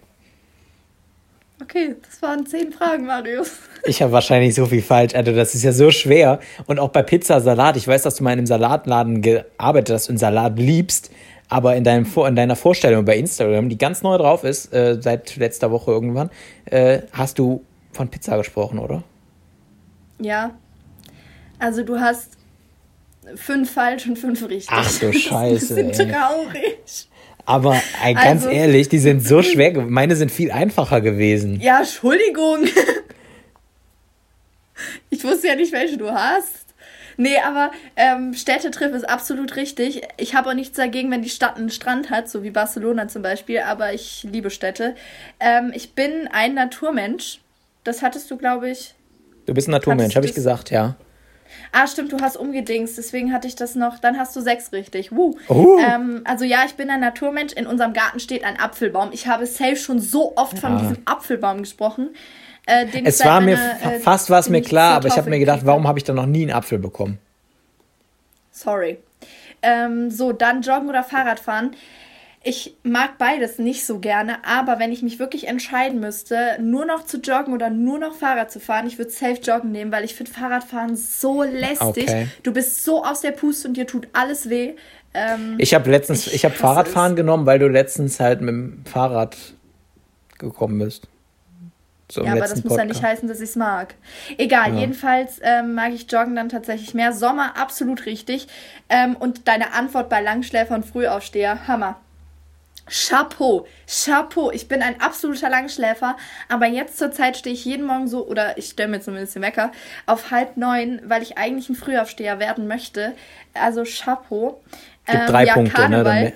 Okay, 1.63 1.95
das 2.03 2.21
waren 2.21 2.45
zehn 2.45 2.73
Fragen, 2.73 3.07
Marius. 3.07 3.53
Ich 3.85 4.01
habe 4.01 4.13
wahrscheinlich 4.13 4.55
so 4.55 4.67
viel 4.67 4.83
falsch. 4.83 5.15
Also, 5.17 5.33
das 5.33 5.57
ist 5.57 5.65
ja 5.65 5.73
so 5.73 5.91
schwer. 5.91 6.39
Und 6.67 6.79
auch 6.79 6.91
bei 6.91 7.03
Pizza, 7.03 7.41
Salat. 7.41 7.77
Ich 7.77 7.89
weiß, 7.89 8.03
dass 8.03 8.15
du 8.15 8.23
mal 8.23 8.31
in 8.33 8.39
einem 8.39 8.47
Salatladen 8.47 9.23
gearbeitet 9.23 9.95
hast 9.95 10.09
und 10.09 10.19
Salat 10.19 10.57
liebst. 10.57 11.11
Aber 11.49 11.75
in, 11.75 11.83
deinem, 11.83 12.07
in 12.07 12.37
deiner 12.37 12.55
Vorstellung 12.55 13.05
bei 13.05 13.17
Instagram, 13.17 13.69
die 13.69 13.79
ganz 13.79 14.03
neu 14.03 14.19
drauf 14.19 14.45
ist, 14.45 14.73
äh, 14.73 14.99
seit 15.01 15.35
letzter 15.37 15.73
Woche 15.73 15.91
irgendwann, 15.91 16.31
äh, 16.67 17.03
hast 17.13 17.41
du 17.41 17.65
von 17.93 18.09
Pizza 18.09 18.37
gesprochen, 18.37 18.79
oder? 18.79 19.03
Ja. 20.21 20.53
Also, 21.59 21.83
du 21.83 21.99
hast 21.99 22.39
fünf 23.37 23.73
falsch 23.73 24.07
und 24.07 24.19
fünf 24.19 24.43
richtig. 24.49 24.69
Ach 24.71 24.99
du 24.99 25.12
Scheiße. 25.12 25.75
Das 25.75 25.99
ist 25.99 26.00
ein 26.00 26.11
traurig. 26.11 27.09
Aber 27.45 27.81
ey, 28.05 28.14
ganz 28.14 28.45
also, 28.45 28.49
ehrlich, 28.49 28.88
die 28.88 28.99
sind 28.99 29.26
so 29.26 29.43
schwer. 29.43 29.83
Meine 29.83 30.14
sind 30.17 30.31
viel 30.31 30.52
einfacher 30.52 31.00
gewesen. 31.00 31.61
Ja, 31.61 31.81
Entschuldigung. 31.81 32.67
Ich 35.11 35.23
wusste 35.23 35.47
ja 35.47 35.55
nicht, 35.55 35.73
welche 35.73 35.97
du 35.97 36.11
hast. 36.11 36.75
Nee, 37.17 37.37
aber 37.38 37.71
ähm, 37.97 38.35
Städtetrip 38.35 38.93
ist 38.95 39.09
absolut 39.09 39.57
richtig. 39.57 40.02
Ich 40.17 40.35
habe 40.35 40.50
auch 40.50 40.55
nichts 40.55 40.76
dagegen, 40.76 41.11
wenn 41.11 41.23
die 41.23 41.29
Stadt 41.29 41.57
einen 41.57 41.71
Strand 41.71 42.11
hat, 42.11 42.29
so 42.29 42.43
wie 42.43 42.50
Barcelona 42.50 43.09
zum 43.09 43.23
Beispiel, 43.23 43.61
aber 43.61 43.93
ich 43.93 44.26
liebe 44.29 44.50
Städte. 44.50 44.97
Ähm, 45.38 45.73
ich 45.75 45.95
bin 45.95 46.29
ein 46.33 46.55
Naturmensch. 46.55 47.41
Das 47.85 48.02
hattest 48.02 48.31
du, 48.31 48.37
glaube 48.37 48.71
ich. 48.71 48.95
Du 49.47 49.55
bist 49.55 49.69
ein 49.69 49.73
Naturmensch, 49.73 50.17
habe 50.17 50.26
ich 50.26 50.35
gesagt, 50.35 50.71
ja. 50.71 50.97
Ah, 51.73 51.87
stimmt, 51.87 52.13
du 52.13 52.21
hast 52.21 52.37
umgedingst, 52.37 52.99
deswegen 52.99 53.33
hatte 53.33 53.49
ich 53.49 53.57
das 53.57 53.75
noch. 53.75 53.99
Dann 53.99 54.19
hast 54.19 54.35
du 54.37 54.41
sechs 54.41 54.73
richtig. 54.73 55.13
Woo. 55.13 55.37
Uh. 55.49 55.79
Ähm, 55.79 56.23
also 56.25 56.45
ja, 56.45 56.65
ich 56.67 56.75
bin 56.75 56.91
ein 56.91 57.01
Naturmensch. 57.01 57.53
In 57.53 57.67
unserem 57.67 57.93
Garten 57.93 58.21
steht 58.21 58.45
ein 58.45 58.59
Apfelbaum. 58.59 59.11
Ich 59.13 59.27
habe 59.27 59.47
safe 59.47 59.77
schon 59.77 59.99
so 59.99 60.37
oft 60.37 60.59
von 60.59 60.79
diesem 60.79 60.99
Apfelbaum 61.05 61.59
gesprochen. 61.59 62.11
Äh, 62.67 62.87
es 63.05 63.25
war 63.25 63.41
mir 63.41 63.55
äh, 63.55 63.99
fast 63.99 64.31
war 64.31 64.39
es 64.39 64.49
mir 64.49 64.63
klar, 64.63 64.95
aber 64.95 65.09
ich 65.09 65.17
habe 65.17 65.29
mir 65.29 65.39
gedacht, 65.39 65.61
warum 65.65 65.89
habe 65.89 65.99
ich 65.99 66.05
da 66.05 66.13
noch 66.13 66.27
nie 66.27 66.43
einen 66.43 66.53
Apfel 66.53 66.79
bekommen? 66.79 67.19
Sorry. 68.53 68.99
Ähm, 69.63 70.11
so, 70.11 70.33
dann 70.33 70.63
Joggen 70.63 70.89
oder 70.89 71.03
Fahrradfahren. 71.03 71.75
Ich 72.45 72.77
mag 72.83 73.19
beides 73.19 73.59
nicht 73.59 73.87
so 73.87 74.01
gerne, 74.01 74.45
aber 74.45 74.81
wenn 74.81 74.91
ich 74.91 75.03
mich 75.03 75.21
wirklich 75.21 75.47
entscheiden 75.47 76.01
müsste, 76.01 76.59
nur 76.61 76.85
noch 76.85 77.05
zu 77.05 77.19
joggen 77.19 77.55
oder 77.55 77.71
nur 77.71 78.01
noch 78.01 78.15
Fahrrad 78.15 78.51
zu 78.51 78.59
fahren, 78.59 78.87
ich 78.89 78.99
würde 78.99 79.13
safe 79.13 79.41
joggen 79.41 79.71
nehmen, 79.71 79.93
weil 79.93 80.05
ich 80.05 80.17
finde 80.17 80.33
Fahrradfahren 80.33 80.97
so 80.97 81.45
lästig. 81.45 82.09
Okay. 82.09 82.27
Du 82.43 82.53
bist 82.53 82.85
so 82.85 83.05
aus 83.05 83.21
der 83.21 83.31
Puste 83.31 83.69
und 83.69 83.77
dir 83.77 83.87
tut 83.87 84.09
alles 84.13 84.49
weh. 84.49 84.75
Ähm, 85.15 85.55
ich 85.59 85.73
habe 85.73 85.89
letztens, 85.91 86.27
ich, 86.27 86.35
ich 86.35 86.45
habe 86.45 86.55
Fahrradfahren 86.55 87.13
es. 87.13 87.17
genommen, 87.17 87.47
weil 87.47 87.61
du 87.61 87.69
letztens 87.69 88.19
halt 88.19 88.41
mit 88.41 88.51
dem 88.51 88.85
Fahrrad 88.87 89.37
gekommen 90.39 90.79
bist. 90.79 91.07
So 92.11 92.25
ja, 92.25 92.33
aber 92.33 92.41
das 92.41 92.63
muss 92.63 92.77
ja 92.77 92.85
nicht 92.85 93.03
heißen, 93.03 93.27
dass 93.27 93.39
ich 93.39 93.51
es 93.51 93.57
mag. 93.57 93.95
Egal, 94.37 94.75
ja. 94.75 94.81
jedenfalls 94.81 95.41
ähm, 95.43 95.75
mag 95.75 95.93
ich 95.95 96.11
Joggen 96.11 96.37
dann 96.37 96.51
tatsächlich 96.51 96.93
mehr. 96.93 97.13
Sommer 97.13 97.57
absolut 97.57 98.05
richtig. 98.05 98.49
Ähm, 98.91 99.17
und 99.17 99.49
deine 99.49 99.73
Antwort 99.73 100.11
bei 100.11 100.21
Langschläfer 100.21 100.75
und 100.75 100.85
Frühaufsteher, 100.85 101.67
Hammer. 101.69 101.99
Chapeau, 102.89 103.67
Chapeau. 103.87 104.51
Ich 104.51 104.69
bin 104.69 104.83
ein 104.83 105.01
absoluter 105.01 105.49
Langschläfer, 105.49 106.17
aber 106.49 106.67
jetzt 106.67 106.99
zur 106.99 107.12
Zeit 107.12 107.37
stehe 107.37 107.55
ich 107.55 107.65
jeden 107.65 107.87
Morgen 107.87 108.09
so, 108.09 108.27
oder 108.27 108.59
ich 108.59 108.67
stelle 108.67 108.89
mir 108.89 109.01
zumindest 109.01 109.35
den 109.35 109.43
Wecker, 109.43 109.73
auf 110.07 110.31
halb 110.31 110.57
neun, 110.57 111.01
weil 111.05 111.23
ich 111.23 111.39
eigentlich 111.39 111.69
ein 111.69 111.77
Frühaufsteher 111.77 112.39
werden 112.39 112.67
möchte. 112.67 113.15
Also 113.55 113.85
Chapeau. 113.85 114.61
Gibt 115.07 115.19
ähm, 115.21 115.27
drei 115.27 115.45
ja, 115.45 115.55
Punkte, 115.55 115.73
ne, 115.73 115.89
Karneval. 115.89 116.25
ne? 116.25 116.33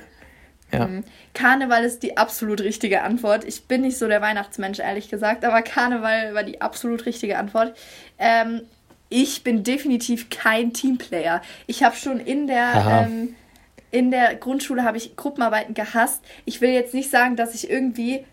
Ja. 0.72 0.86
Mhm. 0.86 1.04
Karneval 1.34 1.84
ist 1.84 2.02
die 2.02 2.16
absolut 2.16 2.60
richtige 2.60 3.02
Antwort. 3.02 3.44
Ich 3.44 3.66
bin 3.66 3.82
nicht 3.82 3.98
so 3.98 4.08
der 4.08 4.20
Weihnachtsmensch, 4.20 4.78
ehrlich 4.78 5.08
gesagt, 5.08 5.44
aber 5.44 5.62
Karneval 5.62 6.34
war 6.34 6.42
die 6.42 6.60
absolut 6.60 7.06
richtige 7.06 7.38
Antwort. 7.38 7.76
Ähm, 8.18 8.62
ich 9.08 9.44
bin 9.44 9.62
definitiv 9.62 10.30
kein 10.30 10.72
Teamplayer. 10.72 11.42
Ich 11.66 11.84
habe 11.84 11.94
schon 11.94 12.18
in 12.18 12.46
der 12.46 13.06
ähm, 13.06 13.36
in 13.96 14.10
der 14.10 14.34
Grundschule 14.34 14.84
habe 14.84 14.98
ich 14.98 15.16
Gruppenarbeiten 15.16 15.72
gehasst. 15.72 16.22
Ich 16.44 16.60
will 16.60 16.70
jetzt 16.70 16.92
nicht 16.92 17.10
sagen, 17.10 17.34
dass 17.34 17.54
ich 17.54 17.70
irgendwie 17.70 18.24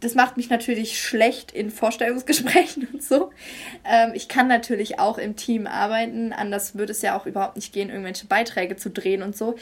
das 0.00 0.16
macht 0.16 0.36
mich 0.36 0.50
natürlich 0.50 1.00
schlecht 1.00 1.52
in 1.52 1.70
Vorstellungsgesprächen 1.70 2.88
und 2.92 3.04
so. 3.04 3.30
Ähm, 3.84 4.10
ich 4.14 4.26
kann 4.26 4.48
natürlich 4.48 4.98
auch 4.98 5.16
im 5.16 5.36
Team 5.36 5.68
arbeiten, 5.68 6.32
anders 6.32 6.74
würde 6.74 6.90
es 6.90 7.02
ja 7.02 7.16
auch 7.16 7.24
überhaupt 7.24 7.54
nicht 7.54 7.72
gehen, 7.72 7.88
irgendwelche 7.88 8.26
Beiträge 8.26 8.76
zu 8.76 8.90
drehen 8.90 9.22
und 9.22 9.36
so. 9.36 9.54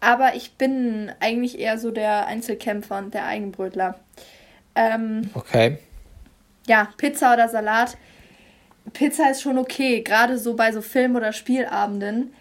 Aber 0.00 0.34
ich 0.34 0.52
bin 0.52 1.10
eigentlich 1.20 1.58
eher 1.58 1.78
so 1.78 1.90
der 1.90 2.26
Einzelkämpfer 2.26 2.98
und 2.98 3.14
der 3.14 3.24
Eigenbrötler. 3.24 3.98
Ähm, 4.74 5.30
okay. 5.32 5.78
Ja, 6.66 6.88
Pizza 6.98 7.32
oder 7.32 7.48
Salat. 7.48 7.96
Pizza 8.92 9.30
ist 9.30 9.40
schon 9.40 9.56
okay, 9.56 10.02
gerade 10.02 10.38
so 10.38 10.56
bei 10.56 10.72
so 10.72 10.82
Film- 10.82 11.16
oder 11.16 11.32
Spielabenden. 11.32 12.34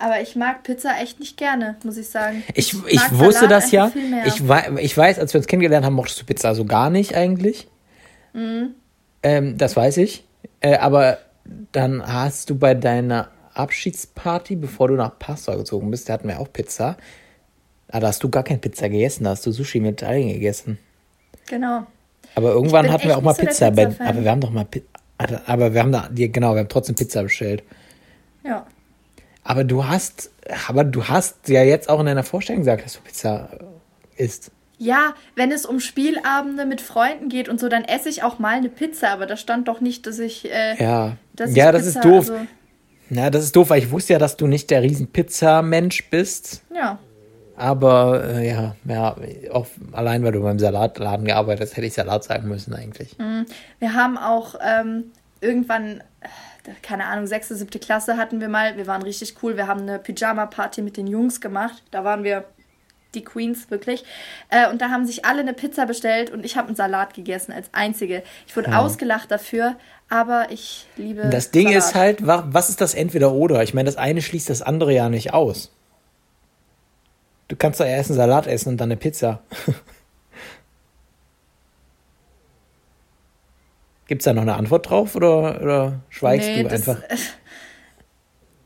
Aber 0.00 0.22
ich 0.22 0.34
mag 0.34 0.62
Pizza 0.62 0.98
echt 1.00 1.20
nicht 1.20 1.36
gerne, 1.36 1.76
muss 1.84 1.98
ich 1.98 2.08
sagen. 2.08 2.42
Ich, 2.54 2.72
ich, 2.72 2.94
ich 2.94 3.12
wusste 3.12 3.42
Salat 3.42 3.50
das 3.50 3.70
ja. 3.70 3.92
Ich, 4.24 4.42
ich 4.78 4.96
weiß, 4.96 5.18
als 5.18 5.34
wir 5.34 5.38
uns 5.38 5.46
kennengelernt 5.46 5.84
haben, 5.84 5.92
mochtest 5.92 6.22
du 6.22 6.24
Pizza 6.24 6.54
so 6.54 6.64
gar 6.64 6.88
nicht 6.88 7.14
eigentlich. 7.14 7.68
Mhm. 8.32 8.74
Ähm, 9.22 9.58
das 9.58 9.76
weiß 9.76 9.98
ich. 9.98 10.24
Äh, 10.60 10.78
aber 10.78 11.18
dann 11.72 12.02
hast 12.02 12.48
du 12.48 12.56
bei 12.56 12.74
deiner 12.74 13.28
Abschiedsparty, 13.52 14.56
bevor 14.56 14.88
du 14.88 14.94
nach 14.94 15.18
Pastor 15.18 15.58
gezogen 15.58 15.90
bist, 15.90 16.08
da 16.08 16.14
hatten 16.14 16.28
wir 16.28 16.40
auch 16.40 16.50
Pizza. 16.50 16.96
Ah, 17.88 18.00
da 18.00 18.06
hast 18.06 18.22
du 18.22 18.30
gar 18.30 18.42
keine 18.42 18.58
Pizza 18.58 18.88
gegessen, 18.88 19.24
da 19.24 19.30
hast 19.30 19.44
du 19.44 19.52
Sushi 19.52 19.80
mit 19.80 20.02
Algen 20.02 20.28
gegessen. 20.28 20.78
Genau. 21.46 21.86
Aber 22.36 22.52
irgendwann 22.52 22.90
hatten 22.90 23.06
wir 23.06 23.18
auch 23.18 23.22
mal 23.22 23.34
so 23.34 23.42
Pizza. 23.42 23.70
Pizza 23.70 24.02
aber 24.02 24.24
wir 24.24 24.30
haben 24.30 24.40
doch 24.40 24.50
mal 24.50 24.66
aber 25.46 25.74
wir 25.74 25.82
haben 25.82 25.92
da, 25.92 26.08
genau, 26.10 26.54
wir 26.54 26.60
haben 26.60 26.68
trotzdem 26.70 26.94
Pizza 26.94 27.22
bestellt. 27.22 27.62
Ja. 28.42 28.66
Aber 29.42 29.64
du 29.64 29.86
hast, 29.86 30.30
aber 30.68 30.84
du 30.84 31.08
hast 31.08 31.48
ja 31.48 31.62
jetzt 31.62 31.88
auch 31.88 32.00
in 32.00 32.06
deiner 32.06 32.22
Vorstellung 32.22 32.62
gesagt, 32.62 32.84
dass 32.84 32.94
du 32.94 33.00
Pizza 33.00 33.48
isst. 34.16 34.52
Ja, 34.78 35.14
wenn 35.34 35.52
es 35.52 35.66
um 35.66 35.78
Spielabende 35.78 36.64
mit 36.64 36.80
Freunden 36.80 37.28
geht 37.28 37.48
und 37.48 37.60
so, 37.60 37.68
dann 37.68 37.84
esse 37.84 38.08
ich 38.08 38.22
auch 38.22 38.38
mal 38.38 38.56
eine 38.56 38.70
Pizza, 38.70 39.10
aber 39.10 39.26
da 39.26 39.36
stand 39.36 39.68
doch 39.68 39.80
nicht, 39.80 40.06
dass 40.06 40.18
ich. 40.18 40.50
Äh, 40.50 40.82
ja, 40.82 41.16
dass 41.34 41.54
ja 41.54 41.70
das 41.70 41.84
Pizza, 41.84 41.98
ist 41.98 42.04
doof. 42.04 42.30
Also 42.30 42.46
Na, 43.10 43.28
das 43.28 43.44
ist 43.44 43.56
doof, 43.56 43.70
weil 43.70 43.82
ich 43.82 43.90
wusste 43.90 44.14
ja, 44.14 44.18
dass 44.18 44.36
du 44.36 44.46
nicht 44.46 44.70
der 44.70 44.82
riesen 44.82 45.08
Pizza-Mensch 45.08 46.08
bist. 46.08 46.62
Ja. 46.74 46.98
Aber 47.56 48.24
äh, 48.24 48.48
ja, 48.48 48.74
ja, 48.86 49.16
auch 49.52 49.66
allein 49.92 50.24
weil 50.24 50.32
du 50.32 50.40
beim 50.40 50.58
Salatladen 50.58 51.26
gearbeitet 51.26 51.68
hast, 51.68 51.76
hätte 51.76 51.86
ich 51.86 51.92
Salat 51.92 52.24
sagen 52.24 52.48
müssen 52.48 52.72
eigentlich. 52.72 53.18
Mhm. 53.18 53.44
Wir 53.80 53.92
haben 53.92 54.16
auch 54.16 54.54
ähm, 54.66 55.12
irgendwann 55.42 56.02
keine 56.82 57.06
Ahnung, 57.06 57.26
sechste, 57.26 57.54
siebte 57.54 57.78
Klasse 57.78 58.16
hatten 58.16 58.40
wir 58.40 58.48
mal. 58.48 58.76
Wir 58.76 58.86
waren 58.86 59.02
richtig 59.02 59.36
cool. 59.42 59.56
Wir 59.56 59.66
haben 59.66 59.82
eine 59.82 59.98
Pyjama-Party 59.98 60.82
mit 60.82 60.96
den 60.96 61.06
Jungs 61.06 61.40
gemacht. 61.40 61.82
Da 61.90 62.04
waren 62.04 62.24
wir 62.24 62.44
die 63.14 63.24
Queens, 63.24 63.70
wirklich. 63.70 64.04
Äh, 64.48 64.70
und 64.70 64.80
da 64.80 64.90
haben 64.90 65.06
sich 65.06 65.24
alle 65.24 65.40
eine 65.40 65.52
Pizza 65.52 65.86
bestellt 65.86 66.30
und 66.30 66.44
ich 66.44 66.56
habe 66.56 66.68
einen 66.68 66.76
Salat 66.76 67.14
gegessen 67.14 67.52
als 67.52 67.68
einzige. 67.72 68.22
Ich 68.46 68.56
wurde 68.56 68.70
ja. 68.70 68.78
ausgelacht 68.78 69.30
dafür, 69.30 69.76
aber 70.08 70.46
ich 70.50 70.86
liebe. 70.96 71.28
Das 71.30 71.50
Ding 71.50 71.68
Salat. 71.68 71.78
ist 71.78 71.94
halt, 71.94 72.18
was 72.26 72.68
ist 72.68 72.80
das 72.80 72.94
Entweder-Oder? 72.94 73.62
Ich 73.62 73.74
meine, 73.74 73.86
das 73.86 73.96
eine 73.96 74.22
schließt 74.22 74.50
das 74.50 74.62
andere 74.62 74.94
ja 74.94 75.08
nicht 75.08 75.32
aus. 75.32 75.72
Du 77.48 77.56
kannst 77.56 77.80
doch 77.80 77.86
erst 77.86 78.10
einen 78.10 78.16
Salat 78.16 78.46
essen 78.46 78.70
und 78.70 78.76
dann 78.76 78.88
eine 78.88 78.96
Pizza. 78.96 79.42
Gibt 84.10 84.22
es 84.22 84.24
da 84.24 84.32
noch 84.32 84.42
eine 84.42 84.56
Antwort 84.56 84.90
drauf 84.90 85.14
oder, 85.14 85.62
oder 85.62 86.00
schweigst 86.08 86.48
nee, 86.48 86.64
du 86.64 86.68
einfach? 86.68 87.00
Das, 87.08 87.20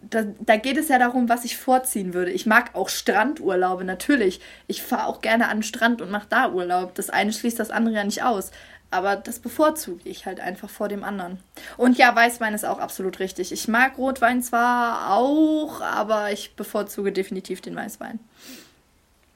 da, 0.00 0.22
da, 0.40 0.56
geht 0.56 0.78
es 0.78 0.88
ja 0.88 0.98
darum, 0.98 1.28
was 1.28 1.44
ich 1.44 1.58
vorziehen 1.58 2.14
würde. 2.14 2.30
Ich 2.30 2.46
mag 2.46 2.74
auch 2.74 2.88
Strandurlaube, 2.88 3.84
natürlich. 3.84 4.40
Ich 4.68 4.82
fahre 4.82 5.06
auch 5.06 5.20
gerne 5.20 5.48
an 5.48 5.58
den 5.58 5.62
Strand 5.62 6.00
und 6.00 6.10
mache 6.10 6.28
da 6.30 6.50
Urlaub. 6.50 6.94
Das 6.94 7.10
eine 7.10 7.30
schließt 7.30 7.60
das 7.60 7.68
andere 7.68 7.96
ja 7.96 8.04
nicht 8.04 8.22
aus. 8.22 8.52
aber 8.90 9.16
das 9.16 9.38
bevorzuge 9.38 10.08
ich 10.08 10.24
halt 10.24 10.40
einfach 10.40 10.70
vor 10.70 10.88
dem 10.88 11.04
anderen. 11.04 11.38
Und 11.76 11.98
ja, 11.98 12.16
Weißwein 12.16 12.54
ist 12.54 12.64
auch 12.64 12.78
absolut 12.78 13.18
richtig. 13.18 13.52
Ich 13.52 13.68
mag 13.68 13.98
Rotwein 13.98 14.42
zwar 14.42 15.12
auch, 15.12 15.82
aber 15.82 16.32
ich 16.32 16.56
bevorzuge 16.56 17.12
definitiv 17.12 17.60
den 17.60 17.76
Weißwein. 17.76 18.18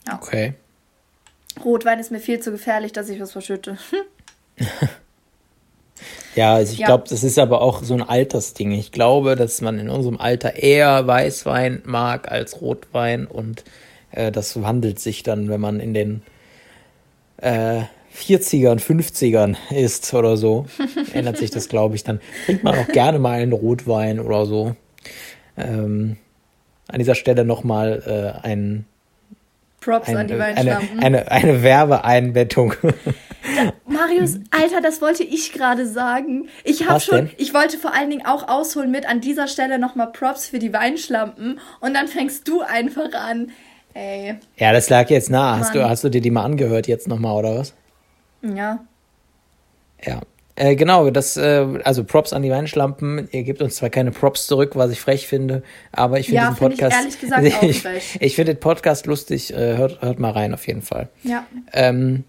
Ja. 0.07 0.15
Okay. 0.15 0.55
Rotwein 1.63 1.99
ist 1.99 2.11
mir 2.11 2.21
viel 2.21 2.41
zu 2.41 2.51
gefährlich, 2.51 2.95
dass 2.95 3.11
ich 3.11 3.21
was 3.21 3.33
verschütte. 3.33 3.77
ja, 6.35 6.55
also 6.55 6.73
ich 6.73 6.79
ja. 6.79 6.87
glaube, 6.87 7.05
das 7.09 7.25
ist 7.25 7.39
aber 7.39 7.61
auch 7.61 7.83
so 7.83 7.95
ein 7.95 8.03
Altersding. 8.03 8.73
Ich 8.73 8.93
glaube, 8.93 9.37
dass 9.37 9.61
man 9.61 9.79
in 9.79 9.89
unserem 9.89 10.19
Alter 10.19 10.57
eher 10.57 11.07
Weißwein 11.07 11.83
mag 11.85 12.31
als 12.31 12.61
Rotwein 12.61 13.27
und 13.27 13.65
äh, 14.13 14.31
das 14.33 14.61
wandelt 14.63 15.01
sich 15.01 15.23
dann, 15.23 15.49
wenn 15.49 15.61
man 15.61 15.81
in 15.81 15.95
den 15.95 16.23
äh, 17.39 17.83
40ern, 18.17 18.81
50ern 18.81 19.57
ist 19.71 20.13
oder 20.15 20.37
so, 20.37 20.67
ändert 21.13 21.39
sich 21.39 21.51
das, 21.51 21.69
glaube 21.69 21.95
ich. 21.95 22.05
Dann 22.05 22.21
trinkt 22.47 22.65
man 22.65 22.79
auch 22.79 22.89
gerne 22.89 23.19
mal 23.19 23.41
einen 23.41 23.53
Rotwein 23.53 24.21
oder 24.21 24.47
so. 24.47 24.75
Ähm, 25.57 26.17
an 26.89 26.99
dieser 26.99 27.15
Stelle 27.15 27.45
nochmal 27.45 28.03
äh, 28.45 28.47
ein 28.47 28.87
Props 29.89 30.09
ein, 30.09 30.17
an 30.19 30.29
die 30.29 30.39
Weinschlampen. 30.39 31.01
Eine, 31.01 31.31
eine, 31.31 31.31
eine 31.31 31.63
Werbeeinbettung. 31.63 32.75
Marius, 33.87 34.39
Alter, 34.51 34.83
das 34.83 35.01
wollte 35.01 35.23
ich 35.23 35.53
gerade 35.55 35.87
sagen. 35.87 36.49
Ich 36.63 36.87
habe 36.87 37.01
schon, 37.01 37.17
denn? 37.17 37.31
ich 37.39 37.55
wollte 37.55 37.79
vor 37.79 37.95
allen 37.95 38.11
Dingen 38.11 38.27
auch 38.27 38.49
ausholen 38.49 38.91
mit 38.91 39.09
an 39.09 39.23
dieser 39.23 39.49
Stelle 39.49 39.79
nochmal 39.79 40.13
Props 40.13 40.47
für 40.47 40.59
die 40.59 40.75
Weinschlampen 40.75 41.59
und 41.81 41.95
dann 41.95 42.07
fängst 42.07 42.47
du 42.49 42.61
einfach 42.61 43.15
an. 43.15 43.51
Ey. 43.95 44.37
Ja, 44.59 44.73
das 44.75 44.91
lag 44.91 45.09
jetzt 45.09 45.31
nah. 45.31 45.59
Hast 45.59 45.75
du, 45.75 45.89
hast 45.89 46.05
du 46.05 46.11
dir 46.11 46.21
die 46.21 46.31
mal 46.31 46.45
angehört 46.45 46.87
jetzt 46.87 47.09
nochmal, 47.09 47.37
oder 47.37 47.59
was? 47.59 47.73
Ja. 48.43 48.81
Ja. 50.05 50.21
Äh, 50.59 50.75
genau, 50.75 51.09
das, 51.11 51.37
äh, 51.37 51.65
also 51.85 52.03
Props 52.03 52.33
an 52.33 52.43
die 52.43 52.51
Weinschlampen. 52.51 53.29
Ihr 53.31 53.45
gebt 53.45 53.63
uns 53.63 53.77
zwar 53.77 53.91
keine 53.91 54.11
Props 54.11 54.49
zurück, 54.49 54.75
was 54.75 54.91
ich 54.91 55.01
frech 55.01 55.29
finde, 55.29 55.63
aber 55.93 56.19
ich 56.19 56.27
finde 56.27 56.43
ja, 56.43 56.49
diesen 56.49 56.59
Podcast. 56.59 56.97
Ich 56.97 56.99
ehrlich 56.99 57.21
gesagt 57.21 57.47
auch 57.47 57.75
frech. 57.81 58.17
ich, 58.17 58.23
ich 58.23 58.35
finde 58.35 58.55
den 58.55 58.61
Podcast 58.61 59.07
lustig. 59.07 59.55
Äh, 59.55 59.77
hört, 59.77 60.03
hört 60.03 60.19
mal 60.19 60.33
rein 60.33 60.53
auf 60.53 60.67
jeden 60.67 60.83
Fall. 60.83 61.11
Ja. 61.23 61.47
Ähm, 61.73 62.25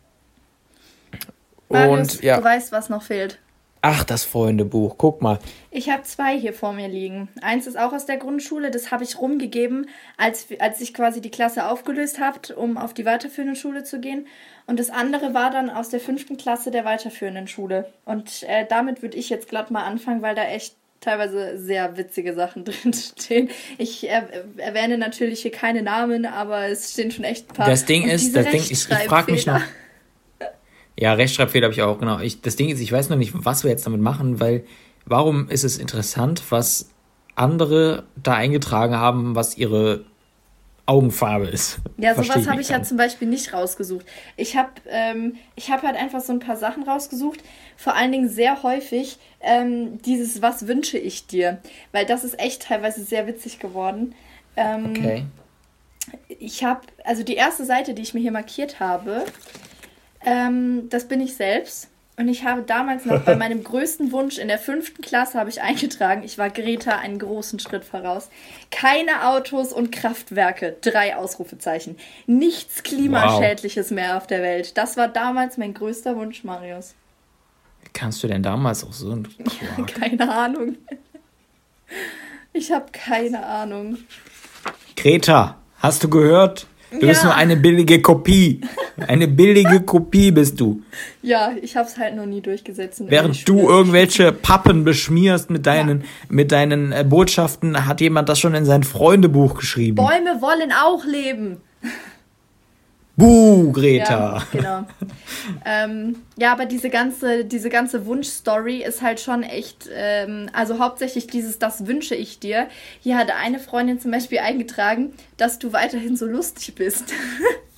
Marius, 1.70 2.18
und 2.18 2.24
ja. 2.24 2.38
Du 2.38 2.44
weißt, 2.44 2.72
was 2.72 2.90
noch 2.90 3.02
fehlt. 3.02 3.40
Ach, 3.82 4.04
das 4.04 4.26
Freundebuch, 4.26 4.96
guck 4.98 5.22
mal. 5.22 5.40
Ich 5.72 5.90
habe 5.90 6.04
zwei 6.04 6.38
hier 6.38 6.52
vor 6.52 6.74
mir 6.74 6.90
liegen. 6.90 7.30
Eins 7.42 7.66
ist 7.66 7.80
auch 7.80 7.94
aus 7.94 8.06
der 8.06 8.18
Grundschule, 8.18 8.72
das 8.72 8.92
habe 8.92 9.06
ich 9.06 9.20
rumgegeben, 9.20 9.90
als, 10.18 10.48
als 10.60 10.82
ich 10.82 10.94
quasi 10.94 11.22
die 11.22 11.32
Klasse 11.32 11.66
aufgelöst 11.66 12.20
habe, 12.20 12.56
um 12.56 12.78
auf 12.78 12.94
die 12.94 13.06
weiterführende 13.06 13.56
Schule 13.56 13.86
zu 13.86 14.02
gehen. 14.02 14.28
Und 14.68 14.80
das 14.80 14.90
andere 14.90 15.34
war 15.34 15.50
dann 15.50 15.70
aus 15.70 15.90
der 15.90 16.02
fünften 16.02 16.36
Klasse 16.36 16.72
der 16.72 16.84
weiterführenden 16.84 17.48
Schule. 17.48 17.92
Und 18.04 18.44
äh, 18.44 18.66
damit 18.68 19.02
würde 19.02 19.18
ich 19.18 19.30
jetzt 19.30 19.48
glatt 19.48 19.72
mal 19.72 19.84
anfangen, 19.84 20.22
weil 20.22 20.36
da 20.36 20.44
echt 20.44 20.76
teilweise 21.00 21.58
sehr 21.58 21.96
witzige 21.96 22.34
Sachen 22.34 22.66
drin 22.66 22.94
stehen. 22.94 23.50
Ich 23.78 24.08
er 24.08 24.28
erwähne 24.58 24.98
natürlich 24.98 25.42
hier 25.42 25.52
keine 25.52 25.84
Namen, 25.84 26.26
aber 26.26 26.68
es 26.68 26.92
stehen 26.92 27.12
schon 27.12 27.24
echt 27.24 27.50
ein 27.50 27.54
paar. 27.54 27.70
Das 27.70 27.86
Ding 27.86 28.10
ist, 28.10 28.36
das 28.36 28.48
Ding, 28.48 28.62
ich, 28.62 28.72
ich 28.72 28.88
frage 28.88 29.32
mich 29.32 29.46
noch. 29.46 29.62
Ja, 31.00 31.14
Rechtschreibfehler 31.14 31.68
habe 31.68 31.74
ich 31.74 31.82
auch, 31.82 31.98
genau. 31.98 32.20
Ich, 32.20 32.42
das 32.42 32.58
Ding 32.58 32.68
ist, 32.68 32.82
ich 32.82 32.92
weiß 32.92 33.08
noch 33.08 33.16
nicht, 33.16 33.32
was 33.34 33.64
wir 33.64 33.72
jetzt 33.72 33.86
damit 33.86 34.02
machen, 34.02 34.42
weil 34.42 34.66
warum 35.06 35.48
ist 35.48 35.64
es 35.64 35.78
interessant, 35.78 36.44
was 36.50 36.90
andere 37.36 38.04
da 38.22 38.34
eingetragen 38.34 38.96
haben, 38.96 39.34
was 39.34 39.58
ihre 39.58 40.04
Augenfarbe 40.86 41.46
ist. 41.46 41.78
Ja, 41.98 42.16
sowas 42.16 42.50
habe 42.50 42.60
ich 42.60 42.68
ja 42.68 42.84
zum 42.84 42.98
Beispiel 42.98 43.30
nicht 43.30 43.54
rausgesucht. 43.54 44.06
Ich 44.36 44.58
habe 44.58 44.72
ähm, 44.90 45.36
hab 45.70 45.84
halt 45.84 45.96
einfach 45.96 46.20
so 46.20 46.34
ein 46.34 46.40
paar 46.40 46.58
Sachen 46.58 46.84
rausgesucht. 46.84 47.40
Vor 47.78 47.96
allen 47.96 48.12
Dingen 48.12 48.28
sehr 48.28 48.62
häufig 48.64 49.20
ähm, 49.40 50.02
dieses 50.02 50.42
Was 50.42 50.68
wünsche 50.68 50.98
ich 50.98 51.28
dir? 51.28 51.60
Weil 51.94 52.06
das 52.06 52.26
ist 52.26 52.38
echt 52.40 52.64
teilweise 52.64 53.04
sehr 53.04 53.26
witzig 53.26 53.60
geworden. 53.60 54.16
Ähm, 54.58 54.88
okay. 54.90 55.26
Ich 56.28 56.66
habe, 56.66 56.82
also 57.06 57.24
die 57.24 57.36
erste 57.36 57.64
Seite, 57.64 57.94
die 57.94 58.02
ich 58.02 58.14
mir 58.14 58.20
hier 58.20 58.32
markiert 58.32 58.82
habe, 58.82 59.24
ähm, 60.26 60.90
das 60.90 61.08
bin 61.08 61.22
ich 61.22 61.36
selbst. 61.36 61.90
Und 62.18 62.28
ich 62.28 62.44
habe 62.44 62.64
damals 62.64 63.06
noch 63.06 63.22
bei 63.22 63.36
meinem 63.38 63.64
größten 63.64 64.12
Wunsch 64.12 64.38
in 64.38 64.50
der 64.50 64.60
fünften 64.60 65.02
Klasse 65.02 65.40
habe 65.40 65.50
ich 65.50 65.62
eingetragen, 65.62 66.24
ich 66.24 66.38
war 66.38 66.50
Greta 66.50 66.98
einen 66.98 67.18
großen 67.18 67.60
Schritt 67.60 67.86
voraus. 67.86 68.30
Keine 68.72 69.30
Autos 69.30 69.72
und 69.72 69.92
Kraftwerke. 69.92 70.76
Drei 70.82 71.16
Ausrufezeichen. 71.16 71.96
Nichts 72.28 72.84
Klimaschädliches 72.84 73.92
wow. 73.92 73.96
mehr 73.96 74.18
auf 74.18 74.28
der 74.28 74.42
Welt. 74.42 74.78
Das 74.78 74.98
war 74.98 75.08
damals 75.08 75.58
mein 75.58 75.74
größter 75.74 76.18
Wunsch, 76.18 76.44
Marius. 76.44 76.94
Kannst 77.94 78.22
du 78.22 78.28
denn 78.28 78.44
damals 78.44 78.84
auch 78.84 78.94
so 78.94 79.12
ein 79.12 79.28
Keine 79.88 80.30
Ahnung. 80.30 80.78
Ich 82.52 82.72
habe 82.72 82.88
keine 82.92 83.46
Ahnung. 83.46 83.98
Greta, 84.96 85.58
hast 85.78 86.04
du 86.04 86.10
gehört? 86.10 86.68
Du 86.92 86.98
ja. 86.98 87.08
bist 87.08 87.24
nur 87.24 87.36
eine 87.36 87.56
billige 87.56 88.02
Kopie. 88.02 88.62
Eine 89.08 89.28
billige 89.28 89.82
Kopie 89.82 90.32
bist 90.32 90.60
du. 90.60 90.82
Ja, 91.22 91.54
ich 91.62 91.76
hab's 91.78 91.98
halt 91.98 92.16
noch 92.16 92.26
nie 92.26 92.42
durchgesetzt. 92.42 93.02
Während 93.08 93.48
du 93.48 93.70
irgendwelche 93.70 94.32
Pappen 94.32 94.84
beschmierst 94.84 95.50
mit 95.50 95.66
deinen, 95.66 96.02
ja. 96.02 96.08
mit 96.30 96.52
deinen 96.52 96.92
äh, 96.92 97.06
Botschaften, 97.08 97.86
hat 97.86 98.02
jemand 98.02 98.30
das 98.30 98.40
schon 98.40 98.56
in 98.56 98.66
sein 98.66 98.84
Freundebuch 98.84 99.56
geschrieben. 99.56 99.96
Bäume 99.96 100.42
wollen 100.42 100.72
auch 100.72 101.06
leben. 101.06 101.58
Buh, 103.20 103.74
Greta. 103.74 104.38
Ja, 104.38 104.46
genau. 104.54 104.86
ähm, 105.66 106.16
ja, 106.38 106.54
aber 106.54 106.66
diese 106.66 106.90
ganze, 106.90 107.44
diese 107.44 107.70
ganze 107.70 108.06
Wunschstory 108.06 108.82
ist 108.82 109.02
halt 109.02 109.20
schon 109.20 109.44
echt, 109.44 109.90
ähm, 109.94 110.50
also 110.54 110.80
hauptsächlich 110.80 111.28
dieses, 111.28 111.60
das 111.60 111.86
wünsche 111.86 112.16
ich 112.16 112.40
dir. 112.40 112.68
Hier 113.02 113.18
hat 113.18 113.30
eine 113.32 113.60
Freundin 113.60 114.00
zum 114.00 114.12
Beispiel 114.12 114.40
eingetragen, 114.40 115.12
dass 115.36 115.60
du 115.60 115.74
weiterhin 115.74 116.16
so 116.16 116.28
lustig 116.28 116.76
bist. 116.76 117.14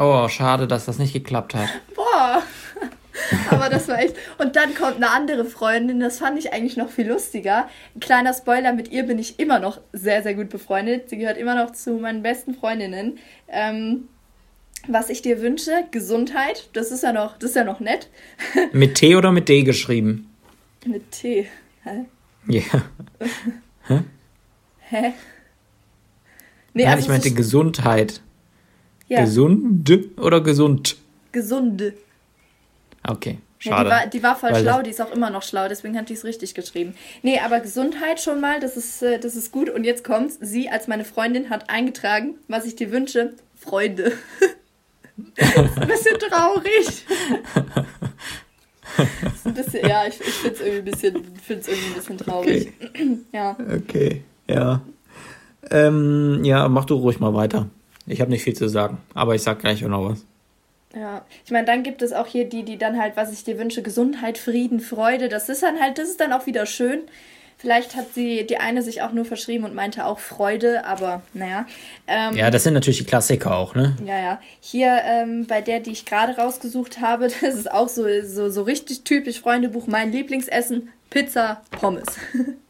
oh, 0.00 0.28
schade, 0.28 0.66
dass 0.66 0.86
das 0.86 0.98
nicht 0.98 1.12
geklappt 1.12 1.54
hat. 1.54 1.68
Boah. 1.94 2.42
Aber 3.50 3.68
das 3.68 3.88
war 3.88 3.98
echt. 3.98 4.16
Und 4.38 4.56
dann 4.56 4.74
kommt 4.74 4.96
eine 4.96 5.10
andere 5.10 5.44
Freundin, 5.44 6.00
das 6.00 6.18
fand 6.18 6.38
ich 6.38 6.52
eigentlich 6.52 6.76
noch 6.76 6.90
viel 6.90 7.08
lustiger. 7.08 7.68
Ein 7.94 8.00
kleiner 8.00 8.34
Spoiler, 8.34 8.72
mit 8.72 8.90
ihr 8.90 9.04
bin 9.04 9.18
ich 9.18 9.38
immer 9.38 9.58
noch 9.58 9.80
sehr, 9.92 10.22
sehr 10.22 10.34
gut 10.34 10.48
befreundet. 10.48 11.08
Sie 11.10 11.18
gehört 11.18 11.36
immer 11.36 11.54
noch 11.54 11.72
zu 11.72 11.92
meinen 11.94 12.22
besten 12.22 12.54
Freundinnen. 12.54 13.18
Ähm, 13.48 14.08
was 14.88 15.10
ich 15.10 15.22
dir 15.22 15.42
wünsche, 15.42 15.84
Gesundheit, 15.90 16.70
das 16.72 16.90
ist 16.90 17.02
ja 17.02 17.12
noch, 17.12 17.36
das 17.38 17.50
ist 17.50 17.56
ja 17.56 17.64
noch 17.64 17.80
nett. 17.80 18.08
Mit 18.72 18.94
T 18.96 19.14
oder 19.16 19.30
mit 19.30 19.48
D 19.48 19.62
geschrieben? 19.62 20.30
Mit 20.86 21.10
T. 21.10 21.46
Hä? 21.82 22.06
Ja. 22.48 22.62
Hä? 23.86 24.00
Hä? 24.78 25.12
Nee, 26.72 26.84
Nein, 26.84 26.92
also 26.92 27.02
ich 27.02 27.08
meinte 27.08 27.30
Gesundheit. 27.32 28.22
Ja. 29.10 29.22
Gesund 29.22 29.90
oder 30.18 30.40
gesund? 30.40 30.96
Gesunde. 31.32 31.94
Okay. 33.06 33.38
Schade. 33.58 33.76
Ja, 33.76 33.82
die, 33.82 33.90
war, 33.90 34.06
die 34.06 34.22
war 34.22 34.36
voll 34.36 34.52
Weil 34.52 34.62
schlau, 34.62 34.82
die 34.82 34.90
ist 34.90 35.02
auch 35.02 35.10
immer 35.12 35.30
noch 35.30 35.42
schlau, 35.42 35.68
deswegen 35.68 35.98
hat 35.98 36.08
die 36.08 36.14
es 36.14 36.24
richtig 36.24 36.54
geschrieben. 36.54 36.94
Nee, 37.22 37.40
aber 37.40 37.58
Gesundheit 37.58 38.20
schon 38.20 38.40
mal, 38.40 38.60
das 38.60 38.76
ist, 38.76 39.02
äh, 39.02 39.18
das 39.18 39.34
ist 39.34 39.50
gut. 39.50 39.68
Und 39.68 39.82
jetzt 39.82 40.04
kommt's. 40.04 40.38
Sie 40.40 40.70
als 40.70 40.86
meine 40.86 41.04
Freundin 41.04 41.50
hat 41.50 41.68
eingetragen, 41.68 42.36
was 42.46 42.64
ich 42.64 42.76
dir 42.76 42.92
wünsche, 42.92 43.34
Freunde. 43.56 44.12
das 45.36 45.48
ist 45.48 45.78
ein 45.78 45.88
bisschen 45.88 46.18
traurig. 46.20 47.04
ein 49.44 49.54
bisschen, 49.54 49.88
ja, 49.88 50.06
ich, 50.06 50.20
ich 50.20 50.34
finde 50.34 50.54
es 50.54 50.60
irgendwie, 50.60 50.78
ein 50.78 50.84
bisschen, 50.84 51.14
irgendwie 51.16 51.86
ein 51.88 51.94
bisschen 51.94 52.18
traurig. 52.18 52.72
Okay. 52.80 53.18
ja. 53.32 53.56
Okay, 53.76 54.22
ja. 54.46 54.82
Ähm, 55.68 56.44
ja, 56.44 56.68
mach 56.68 56.84
du 56.84 56.94
ruhig 56.94 57.18
mal 57.18 57.34
weiter. 57.34 57.68
Ich 58.10 58.20
habe 58.20 58.30
nicht 58.30 58.42
viel 58.42 58.54
zu 58.54 58.68
sagen, 58.68 58.98
aber 59.14 59.34
ich 59.34 59.42
sag 59.42 59.60
gleich 59.60 59.84
auch 59.84 59.88
noch 59.88 60.10
was. 60.10 60.24
Ja, 60.94 61.24
ich 61.44 61.52
meine, 61.52 61.66
dann 61.66 61.84
gibt 61.84 62.02
es 62.02 62.12
auch 62.12 62.26
hier 62.26 62.48
die, 62.48 62.64
die 62.64 62.76
dann 62.76 63.00
halt, 63.00 63.16
was 63.16 63.32
ich 63.32 63.44
dir 63.44 63.58
wünsche, 63.58 63.82
Gesundheit, 63.82 64.38
Frieden, 64.38 64.80
Freude. 64.80 65.28
Das 65.28 65.48
ist 65.48 65.62
dann 65.62 65.80
halt, 65.80 65.98
das 65.98 66.08
ist 66.08 66.20
dann 66.20 66.32
auch 66.32 66.46
wieder 66.46 66.66
schön. 66.66 67.02
Vielleicht 67.56 67.94
hat 67.94 68.12
sie 68.14 68.46
die 68.46 68.56
eine 68.56 68.82
sich 68.82 69.02
auch 69.02 69.12
nur 69.12 69.24
verschrieben 69.24 69.64
und 69.64 69.74
meinte 69.74 70.06
auch 70.06 70.18
Freude, 70.18 70.84
aber 70.86 71.22
naja. 71.34 71.66
Ähm, 72.08 72.34
ja, 72.34 72.50
das 72.50 72.64
sind 72.64 72.74
natürlich 72.74 72.98
die 72.98 73.04
Klassiker 73.04 73.56
auch, 73.56 73.74
ne? 73.74 73.94
Ja, 74.04 74.18
ja. 74.18 74.40
Hier 74.60 75.00
ähm, 75.04 75.46
bei 75.46 75.60
der, 75.60 75.78
die 75.78 75.92
ich 75.92 76.06
gerade 76.06 76.36
rausgesucht 76.36 77.00
habe, 77.00 77.28
das 77.40 77.54
ist 77.54 77.70
auch 77.70 77.88
so, 77.88 78.06
so, 78.24 78.50
so 78.50 78.62
richtig 78.62 79.04
typisch 79.04 79.40
Freundebuch. 79.40 79.86
Mein 79.86 80.10
Lieblingsessen: 80.10 80.88
Pizza, 81.10 81.62
Pommes. 81.70 82.06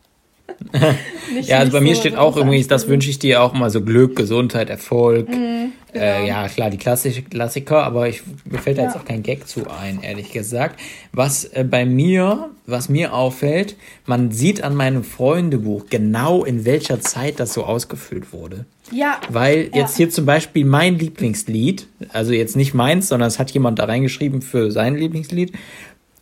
ja, 1.43 1.59
also 1.59 1.73
bei 1.73 1.81
mir 1.81 1.95
steht 1.95 2.17
auch 2.17 2.37
irgendwie, 2.37 2.63
das 2.65 2.89
wünsche 2.89 3.11
ich 3.11 3.19
dir 3.19 3.43
auch 3.43 3.53
mal 3.53 3.71
so 3.71 3.81
Glück, 3.81 4.17
Gesundheit, 4.17 4.71
Erfolg, 4.71 5.29
mhm. 5.29 5.73
Genau. 5.93 6.05
Äh, 6.05 6.29
ja, 6.29 6.49
klar, 6.49 6.71
die 6.71 6.77
Klassik 6.77 7.31
Klassiker, 7.31 7.83
aber 7.83 8.09
ich, 8.09 8.23
mir 8.45 8.59
fällt 8.59 8.79
da 8.79 8.83
ja. 8.83 8.89
jetzt 8.89 8.97
auch 8.97 9.05
kein 9.05 9.23
Gag 9.23 9.49
zu 9.49 9.69
ein, 9.71 10.03
ehrlich 10.03 10.33
gesagt. 10.33 10.79
Was 11.13 11.45
äh, 11.45 11.65
bei 11.69 11.85
mir, 11.85 12.51
was 12.67 12.89
mir 12.89 13.13
auffällt, 13.13 13.77
man 14.07 14.31
sieht 14.31 14.63
an 14.63 14.77
meinem 14.77 15.03
Freundebuch 15.03 15.87
genau, 15.91 16.45
in 16.45 16.65
welcher 16.65 17.01
Zeit 17.01 17.41
das 17.41 17.53
so 17.53 17.65
ausgefüllt 17.65 18.33
wurde. 18.33 18.67
Ja. 18.93 19.21
Weil 19.29 19.71
jetzt 19.75 19.93
ja. 19.93 19.97
hier 19.97 20.11
zum 20.11 20.27
Beispiel 20.27 20.65
mein 20.65 20.99
Lieblingslied, 20.99 21.89
also 22.13 22.33
jetzt 22.33 22.57
nicht 22.57 22.75
meins, 22.75 23.09
sondern 23.09 23.29
es 23.29 23.39
hat 23.39 23.51
jemand 23.51 23.79
da 23.79 23.85
reingeschrieben 23.85 24.43
für 24.43 24.71
sein 24.71 24.97
Lieblingslied, 24.97 25.53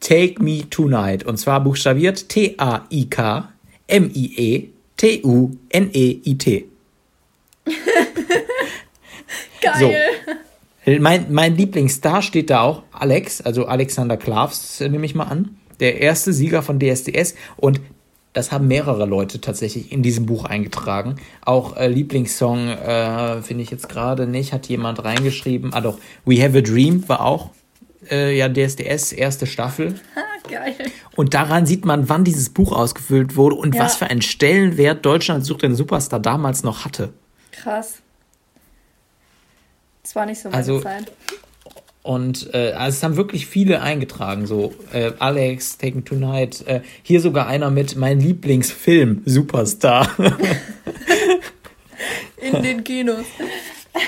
Take 0.00 0.42
Me 0.42 0.68
Tonight. 0.70 1.24
Und 1.24 1.38
zwar 1.38 1.62
buchstabiert 1.62 2.28
T-A-I-K 2.28 3.48
M-I-E 3.88 4.68
T-U-N-E-I-T. 4.98 6.64
Geil. 9.60 9.74
So. 9.78 9.92
Mein, 11.00 11.26
mein 11.32 11.56
Lieblingsstar 11.56 12.22
steht 12.22 12.50
da 12.50 12.62
auch, 12.62 12.82
Alex, 12.92 13.40
also 13.40 13.66
Alexander 13.66 14.16
Klavs, 14.16 14.80
nehme 14.80 15.06
ich 15.06 15.14
mal 15.14 15.24
an. 15.24 15.56
Der 15.80 16.00
erste 16.00 16.32
Sieger 16.32 16.62
von 16.62 16.80
DSDS. 16.80 17.34
Und 17.56 17.80
das 18.32 18.50
haben 18.52 18.66
mehrere 18.68 19.06
Leute 19.06 19.40
tatsächlich 19.40 19.92
in 19.92 20.02
diesem 20.02 20.26
Buch 20.26 20.44
eingetragen. 20.44 21.16
Auch 21.44 21.76
äh, 21.76 21.88
Lieblingssong 21.88 22.68
äh, 22.68 23.42
finde 23.42 23.62
ich 23.62 23.70
jetzt 23.70 23.88
gerade 23.88 24.26
nicht, 24.26 24.52
hat 24.52 24.68
jemand 24.68 25.04
reingeschrieben. 25.04 25.72
Ah 25.74 25.80
doch, 25.80 25.98
We 26.24 26.42
Have 26.42 26.58
a 26.58 26.60
Dream 26.60 27.08
war 27.08 27.24
auch 27.24 27.50
äh, 28.10 28.36
ja 28.36 28.48
DSDS 28.48 29.12
erste 29.12 29.46
Staffel. 29.46 29.94
Geil. 30.48 30.74
Und 31.14 31.34
daran 31.34 31.66
sieht 31.66 31.84
man, 31.84 32.08
wann 32.08 32.24
dieses 32.24 32.50
Buch 32.50 32.72
ausgefüllt 32.72 33.36
wurde 33.36 33.56
und 33.56 33.74
ja. 33.74 33.84
was 33.84 33.96
für 33.96 34.06
einen 34.06 34.22
Stellenwert 34.22 35.04
Deutschland 35.04 35.44
sucht 35.44 35.62
den 35.62 35.74
Superstar 35.74 36.20
damals 36.20 36.62
noch 36.62 36.84
hatte. 36.84 37.12
Krass. 37.52 37.96
Das 40.02 40.16
war 40.16 40.24
nicht 40.26 40.40
so 40.40 40.48
meine 40.48 40.56
also, 40.56 40.80
Zeit. 40.80 41.12
Und 42.02 42.54
äh, 42.54 42.72
also 42.72 42.96
es 42.96 43.02
haben 43.02 43.16
wirklich 43.16 43.46
viele 43.46 43.82
eingetragen, 43.82 44.46
so 44.46 44.72
äh, 44.92 45.12
Alex, 45.18 45.76
Taken 45.76 46.06
Tonight, 46.06 46.66
äh, 46.66 46.80
hier 47.02 47.20
sogar 47.20 47.46
einer 47.46 47.70
mit 47.70 47.96
mein 47.96 48.18
Lieblingsfilm, 48.18 49.22
Superstar. 49.26 50.08
In 52.40 52.62
den 52.62 52.84
Kinos. 52.84 53.26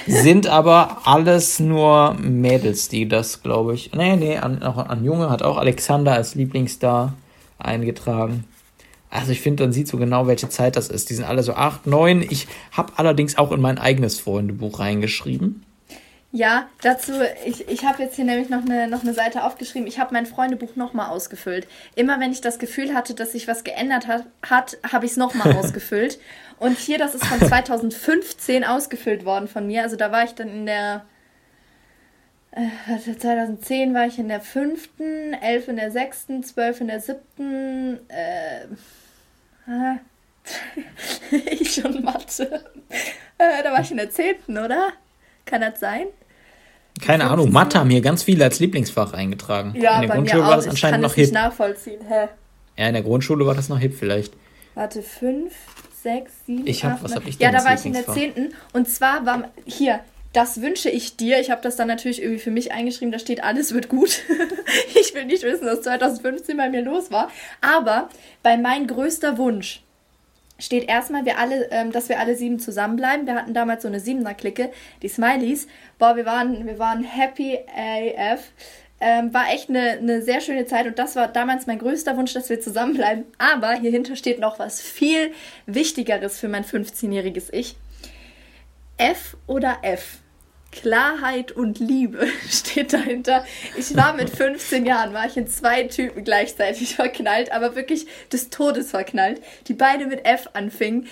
Sind 0.07 0.47
aber 0.47 0.99
alles 1.05 1.61
nur 1.61 2.15
Mädels, 2.15 2.89
die 2.89 3.09
das, 3.09 3.43
glaube 3.43 3.75
ich. 3.75 3.93
Nee, 3.93 4.17
nee, 4.17 4.37
an, 4.37 4.63
auch 4.63 4.77
an 4.77 5.05
Junge 5.05 5.31
hat 5.31 5.43
auch 5.43 5.57
Alexander 5.57 6.13
als 6.13 6.35
Lieblingsstar 6.35 7.15
eingetragen. 7.59 8.45
Also 9.11 9.33
ich 9.33 9.41
finde, 9.41 9.65
dann 9.65 9.73
sieht 9.73 9.89
so 9.89 9.97
genau, 9.97 10.27
welche 10.27 10.49
Zeit 10.49 10.77
das 10.77 10.89
ist. 10.89 11.11
Die 11.11 11.15
sind 11.15 11.25
alle 11.25 11.43
so 11.43 11.55
acht, 11.55 11.87
neun. 11.87 12.23
Ich 12.23 12.47
habe 12.73 12.93
allerdings 12.97 13.39
auch 13.39 13.51
in 13.53 13.61
mein 13.61 13.79
eigenes 13.79 14.21
Freundebuch 14.21 14.79
reingeschrieben. 14.79 15.65
Ja, 16.33 16.69
dazu, 16.81 17.13
ich, 17.45 17.69
ich 17.69 17.85
habe 17.85 18.05
jetzt 18.05 18.15
hier 18.15 18.25
nämlich 18.25 18.49
noch 18.51 18.61
eine, 18.61 18.87
noch 18.87 19.03
eine 19.03 19.15
Seite 19.15 19.43
aufgeschrieben. 19.43 19.89
Ich 19.89 19.99
habe 19.99 20.15
mein 20.15 20.27
Freundebuch 20.27 20.77
nochmal 20.77 21.11
ausgefüllt. 21.11 21.67
Immer 21.97 22.21
wenn 22.21 22.31
ich 22.31 22.41
das 22.41 22.61
Gefühl 22.61 22.95
hatte, 22.95 23.15
dass 23.15 23.33
sich 23.33 23.49
was 23.49 23.65
geändert 23.65 24.07
hat, 24.07 24.27
hat 24.49 24.79
habe 24.93 25.07
ich 25.07 25.13
es 25.13 25.17
nochmal 25.17 25.57
ausgefüllt. 25.57 26.21
Und 26.61 26.79
hier, 26.79 26.99
das 26.99 27.17
ist 27.17 27.27
von 27.27 27.41
2015 27.49 28.65
ausgefüllt 28.65 29.25
worden 29.25 29.49
von 29.49 29.67
mir. 29.67 29.83
Also 29.83 29.97
da 29.97 30.13
war 30.13 30.23
ich 30.25 30.33
dann 30.33 30.49
in 30.49 30.67
der. 30.67 31.05
Äh, 32.53 32.99
2010 32.99 33.95
war 33.95 34.07
ich 34.07 34.19
in 34.19 34.29
der 34.29 34.41
fünften, 34.41 35.35
11 35.35 35.69
in 35.69 35.77
der 35.77 35.91
sechsten, 35.91 36.43
12 36.43 36.83
in 36.83 36.87
der 36.89 37.01
siebten. 37.01 37.99
Äh, 38.09 38.65
äh, 39.67 39.99
ich 41.61 41.75
schon 41.75 42.03
Mathe. 42.03 42.65
Äh, 43.39 43.63
da 43.63 43.73
war 43.73 43.81
ich 43.81 43.91
in 43.91 43.97
der 43.97 44.11
zehnten, 44.11 44.59
oder? 44.59 44.91
Kann 45.47 45.61
das 45.61 45.81
sein? 45.81 46.07
Keine 47.01 47.31
Ahnung, 47.31 47.51
Mathe 47.53 47.79
haben 47.79 47.89
hier 47.89 48.03
ganz 48.03 48.25
viele 48.25 48.45
als 48.45 48.61
Lieblingsfach 48.61 49.15
eingetragen. 49.15 49.75
Ja, 49.77 49.95
in 49.95 50.09
der 50.09 50.17
Grundschule 50.17 50.43
war 50.43 50.57
das 50.57 50.69
anscheinend 50.69 50.99
ich 50.99 51.03
kann 51.03 51.11
noch 51.11 51.15
hip. 51.15 51.25
Nicht 51.25 51.35
nachvollziehen. 51.35 52.01
Hä? 52.07 52.29
Ja, 52.77 52.89
in 52.89 52.95
der 52.95 53.03
Grundschule 53.03 53.47
war 53.47 53.55
das 53.55 53.69
noch 53.69 53.79
hip 53.79 53.95
vielleicht. 53.95 54.35
Warte, 54.75 55.03
fünf, 55.03 55.55
sechs, 56.03 56.33
sieben, 56.47 56.67
Ich 56.67 56.85
hab, 56.85 56.95
acht, 56.95 57.05
was 57.05 57.15
hab 57.15 57.27
ich 57.27 57.39
denn 57.39 57.53
Ja, 57.53 57.59
da 57.59 57.65
war 57.65 57.75
ich 57.75 57.85
in 57.85 57.93
der 57.93 58.07
zehnten. 58.07 58.55
Und 58.73 58.89
zwar 58.89 59.27
war 59.27 59.51
hier, 59.67 60.01
das 60.33 60.61
wünsche 60.61 60.91
ich 60.91 61.17
dir. 61.17 61.41
Ich 61.41 61.51
habe 61.51 61.61
das 61.63 61.77
dann 61.77 61.89
natürlich 61.89 62.23
irgendwie 62.23 62.41
für 62.41 62.51
mich 62.51 62.73
eingeschrieben. 62.73 63.13
Da 63.13 63.19
steht, 63.19 63.43
alles 63.43 63.75
wird 63.75 63.89
gut. 63.89 64.23
ich 65.01 65.15
will 65.15 65.25
nicht 65.25 65.43
wissen, 65.43 65.67
was 65.67 65.83
2015 65.83 66.57
bei 66.57 66.69
mir 66.69 66.83
los 66.83 67.11
war. 67.11 67.31
Aber 67.61 68.09
bei 68.43 68.57
mein 68.57 68.87
größter 68.87 69.39
Wunsch 69.39 69.83
steht 70.59 70.89
erstmal, 70.89 71.25
wir 71.25 71.39
alle, 71.39 71.71
ähm, 71.71 71.91
dass 71.91 72.09
wir 72.09 72.21
alle 72.21 72.37
sieben 72.37 72.61
zusammenbleiben. 72.61 73.27
Wir 73.27 73.35
hatten 73.35 73.55
damals 73.55 73.83
so 73.83 73.89
eine 73.89 73.99
Siebener-Clique, 73.99 74.71
die 75.03 75.09
Smileys. 75.09 75.67
Boah, 75.99 76.17
wir 76.17 76.27
waren, 76.27 76.67
wir 76.67 76.79
waren 76.79 77.03
happy 77.03 77.59
AF. 77.77 78.53
Ähm, 79.01 79.33
war 79.33 79.51
echt 79.51 79.71
eine, 79.71 79.93
eine 79.93 80.23
sehr 80.23 80.41
schöne 80.43 80.67
Zeit 80.67 80.87
und 80.87 80.99
das 80.99 81.17
war 81.17 81.29
damals 81.29 81.67
mein 81.67 81.79
größter 81.79 82.17
Wunsch, 82.17 82.35
dass 82.35 82.51
wir 82.51 82.61
zusammenbleiben. 82.61 83.25
Aber 83.39 83.73
hierhinter 83.73 84.15
steht 84.15 84.39
noch 84.39 84.59
was 84.59 84.83
viel 84.83 85.33
Wichtigeres 85.67 86.39
für 86.39 86.49
mein 86.49 86.65
15-jähriges 86.65 87.53
Ich. 87.53 87.77
F 88.99 89.37
oder 89.47 89.79
F? 89.83 90.19
Klarheit 90.73 91.53
und 91.53 91.79
Liebe 91.79 92.29
steht 92.49 92.93
dahinter. 92.93 93.45
Ich 93.77 93.97
war 93.97 94.13
mit 94.13 94.31
15 94.31 94.87
Jahren, 94.87 95.13
war 95.13 95.27
ich 95.27 95.37
in 95.37 95.49
zwei 95.49 95.85
Typen 95.85 96.25
gleichzeitig 96.25 96.95
verknallt, 96.97 97.53
aber 97.53 97.75
wirklich 97.75 98.07
des 98.33 98.51
Todes 98.51 98.91
verknallt, 98.91 99.41
die 99.67 99.75
beide 99.75 100.07
mit 100.07 100.25
F 100.25 100.51
anfingen. 100.53 101.09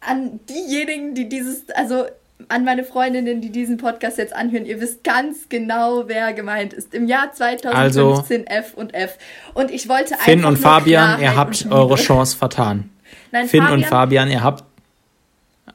An 0.00 0.40
diejenigen, 0.46 1.14
die 1.14 1.28
dieses, 1.28 1.68
also 1.70 2.06
an 2.48 2.64
meine 2.64 2.84
Freundinnen, 2.84 3.40
die 3.40 3.50
diesen 3.50 3.76
Podcast 3.76 4.18
jetzt 4.18 4.34
anhören, 4.34 4.66
ihr 4.66 4.80
wisst 4.80 5.04
ganz 5.04 5.48
genau, 5.48 6.04
wer 6.06 6.32
gemeint 6.32 6.72
ist. 6.72 6.94
Im 6.94 7.06
Jahr 7.06 7.32
2015 7.32 7.74
also, 7.74 8.24
F 8.46 8.74
und 8.74 8.94
F. 8.94 9.18
Und 9.54 9.70
ich 9.70 9.88
wollte 9.88 10.14
einfach. 10.14 10.24
Finn 10.24 10.44
und 10.44 10.56
Fabian, 10.56 11.20
ihr 11.20 11.36
habt 11.36 11.66
eure 11.70 11.96
Chance 11.96 12.36
vertan. 12.36 12.90
Nein, 13.32 13.48
Finn 13.48 13.62
Fabian, 13.62 13.78
und 13.78 13.86
Fabian, 13.86 14.30
ihr 14.30 14.42
habt 14.42 14.64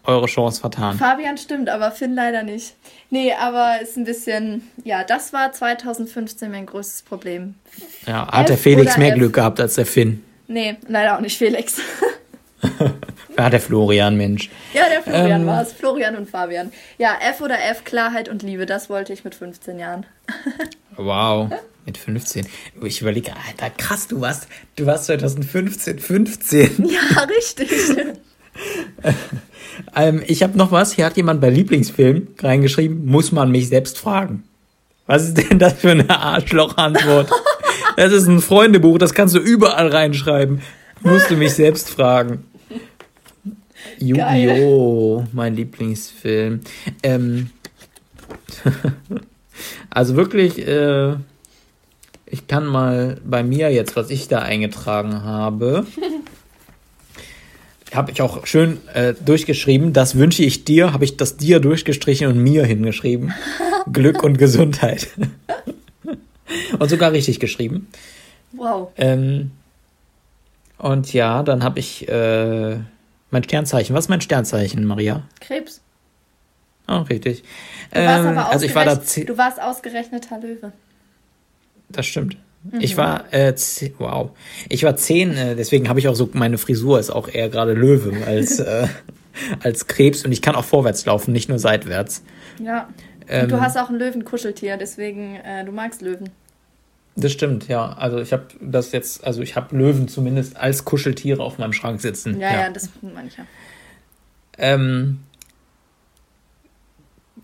eure 0.04 0.26
Chance 0.28 0.62
vertan. 0.62 0.98
Fabian 0.98 1.38
stimmt, 1.38 1.70
aber 1.70 1.92
Finn 1.92 2.14
leider 2.16 2.44
nicht. 2.44 2.76
Nee, 3.10 3.34
aber 3.34 3.82
ist 3.82 3.98
ein 3.98 4.04
bisschen, 4.04 4.70
ja, 4.84 5.04
das 5.04 5.34
war 5.34 5.52
2015 5.52 6.52
mein 6.52 6.66
größtes 6.66 7.04
Problem. 7.04 7.56
Ja, 8.06 8.28
hat 8.28 8.42
F 8.42 8.48
der 8.48 8.58
Felix 8.58 8.98
mehr 8.98 9.14
F? 9.14 9.16
Glück 9.16 9.34
gehabt 9.34 9.60
als 9.60 9.76
der 9.76 9.86
Finn? 9.86 10.24
Nee, 10.48 10.78
leider 10.88 11.16
auch 11.16 11.22
nicht 11.22 11.38
Felix. 11.38 11.80
ja, 13.38 13.50
der 13.50 13.60
Florian, 13.60 14.18
Mensch. 14.18 14.50
Ja, 14.74 14.84
der 14.90 15.02
Florian 15.02 15.42
ähm, 15.42 15.48
war 15.48 15.62
es. 15.62 15.74
Florian 15.74 16.16
und 16.16 16.30
Fabian. 16.30 16.72
Ja, 16.98 17.16
F 17.22 17.42
oder 17.42 17.56
F, 17.70 17.84
Klarheit 17.84 18.30
und 18.30 18.44
Liebe, 18.44 18.66
das 18.66 18.90
wollte 18.90 19.14
ich 19.14 19.24
mit 19.24 19.36
15 19.36 19.80
Jahren. 19.80 20.06
wow. 20.96 21.50
Mit 21.86 21.98
15. 21.98 22.48
Ich 22.84 23.02
überlege, 23.02 23.32
Alter, 23.48 23.70
krass, 23.76 24.08
du 24.08 24.22
warst, 24.22 24.48
du 24.76 24.86
warst 24.86 25.06
2015, 25.06 26.00
15. 26.00 26.90
Ja, 26.90 27.24
richtig. 27.24 27.70
ähm, 29.96 30.24
ich 30.26 30.42
habe 30.42 30.58
noch 30.58 30.72
was. 30.72 30.94
Hier 30.94 31.06
hat 31.06 31.18
jemand 31.18 31.42
bei 31.42 31.50
Lieblingsfilm 31.50 32.30
reingeschrieben, 32.40 33.06
muss 33.06 33.32
man 33.32 33.52
mich 33.52 33.70
selbst 33.70 33.98
fragen. 33.98 34.44
Was 35.06 35.24
ist 35.24 35.38
denn 35.38 35.60
das 35.60 35.74
für 35.74 35.92
eine 35.92 36.10
Arschloch-Antwort? 36.10 37.30
das 37.98 38.12
ist 38.12 38.28
ein 38.28 38.42
Freundebuch, 38.42 38.98
das 38.98 39.14
kannst 39.14 39.36
du 39.36 39.40
überall 39.40 39.90
reinschreiben. 39.90 40.62
Musst 41.02 41.30
du 41.30 41.36
mich 41.36 41.54
selbst 41.54 41.90
fragen. 41.90 42.46
Yu-Gi-Oh! 44.00 45.26
Mein 45.32 45.56
Lieblingsfilm. 45.56 46.62
Ähm, 47.04 47.50
also 49.90 50.16
wirklich, 50.16 50.66
äh, 50.66 51.16
ich 52.26 52.48
kann 52.48 52.66
mal 52.66 53.20
bei 53.24 53.44
mir 53.44 53.72
jetzt, 53.72 53.96
was 53.96 54.10
ich 54.10 54.28
da 54.28 54.40
eingetragen 54.40 55.24
habe 55.24 55.86
habe 57.96 58.12
ich 58.12 58.22
auch 58.22 58.46
schön 58.46 58.80
äh, 58.94 59.14
durchgeschrieben. 59.14 59.94
Das 59.94 60.16
wünsche 60.16 60.44
ich 60.44 60.66
dir, 60.66 60.94
habe 60.94 61.06
ich 61.06 61.18
das 61.18 61.38
dir 61.38 61.60
durchgestrichen 61.60 62.28
und 62.28 62.38
mir 62.38 62.66
hingeschrieben. 62.66 63.34
Glück 63.92 64.24
und 64.24 64.38
Gesundheit. 64.38 65.08
und 66.78 66.90
sogar 66.90 67.12
richtig 67.12 67.40
geschrieben. 67.40 67.88
Wow. 68.54 68.90
Ähm, 68.98 69.52
und 70.78 71.14
ja, 71.14 71.44
dann 71.44 71.64
habe 71.64 71.80
ich 71.80 72.08
äh, 72.08 72.78
mein 73.32 73.44
Sternzeichen. 73.44 73.96
Was 73.96 74.06
ist 74.06 74.10
mein 74.10 74.22
Sternzeichen, 74.22 74.86
Maria? 74.86 75.24
Krebs. 75.40 75.82
Oh, 76.88 77.00
richtig. 77.00 77.44
Du 77.92 78.00
warst, 78.00 78.26
ähm, 78.26 78.38
also 78.38 78.66
ich 78.66 78.76
war 78.76 78.86
da 78.86 78.96
du 78.96 79.38
warst 79.38 79.62
ausgerechneter 79.62 80.40
Löwe. 80.40 80.72
Das 81.90 82.06
stimmt. 82.06 82.38
Ich 82.80 82.94
mhm. 82.94 82.98
war, 82.98 83.34
äh, 83.34 83.54
wow, 84.00 84.32
ich 84.70 84.84
war 84.84 84.96
zehn, 84.96 85.38
äh, 85.38 85.56
deswegen 85.56 85.88
habe 85.88 86.00
ich 86.00 86.08
auch 86.08 86.16
so, 86.16 86.30
meine 86.34 86.58
Frisur 86.58 87.00
ist 87.00 87.12
auch 87.12 87.28
eher 87.28 87.50
gerade 87.50 87.74
Löwe 87.74 88.26
als, 88.26 88.60
äh, 88.60 88.88
als 89.62 89.88
Krebs 89.88 90.26
und 90.26 90.32
ich 90.32 90.42
kann 90.42 90.56
auch 90.56 90.64
vorwärts 90.64 91.06
laufen, 91.06 91.32
nicht 91.32 91.48
nur 91.48 91.60
seitwärts. 91.60 92.24
Ja. 92.60 92.90
Ähm, 93.28 93.50
du 93.50 93.62
hast 93.62 93.78
auch 93.78 93.90
ein 93.90 93.96
Löwenkuscheltier, 93.96 94.78
deswegen, 94.78 95.36
äh, 95.36 95.64
du 95.64 95.72
magst 95.72 96.02
Löwen. 96.02 96.30
Das 97.16 97.32
stimmt, 97.32 97.68
ja. 97.70 97.94
Also 97.94 98.20
ich 98.20 98.34
habe 98.34 98.48
das 98.60 98.92
jetzt, 98.92 99.24
also 99.24 99.42
ich 99.42 99.56
habe 99.56 99.76
Löwen 99.76 100.08
zumindest 100.08 100.58
als 100.58 100.84
Kuscheltiere 100.84 101.42
auf 101.42 101.58
meinem 101.58 101.72
Schrank 101.72 102.02
sitzen. 102.02 102.40
Ja, 102.40 102.52
ja, 102.52 102.62
ja 102.62 102.70
das 102.70 102.90
meine 103.02 103.28
ich 103.28 103.38
ja. 103.38 103.46
Ähm, 104.58 105.20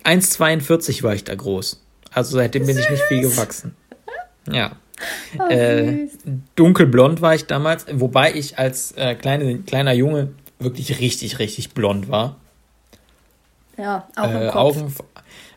1,42 0.04 1.04
war 1.04 1.14
ich 1.14 1.24
da 1.24 1.36
groß. 1.36 1.82
Also 2.12 2.38
seitdem 2.38 2.66
bin 2.66 2.78
ich 2.78 2.90
nicht 2.90 3.04
viel 3.04 3.22
gewachsen. 3.22 3.76
Ja. 4.52 4.76
Oh, 5.40 5.48
äh, 5.48 6.10
dunkelblond 6.56 7.22
war 7.22 7.34
ich 7.34 7.46
damals, 7.46 7.86
wobei 7.92 8.34
ich 8.34 8.60
als 8.60 8.92
äh, 8.94 9.16
kleine, 9.16 9.60
kleiner 9.60 9.94
Junge 9.94 10.30
wirklich 10.60 11.00
richtig, 11.00 11.40
richtig 11.40 11.74
blond 11.74 12.10
war. 12.10 12.38
Ja, 13.78 14.08
auch 14.16 14.30
im 14.30 14.42
äh, 14.42 14.50
Kopf. 14.50 14.56
Augen, 14.56 14.96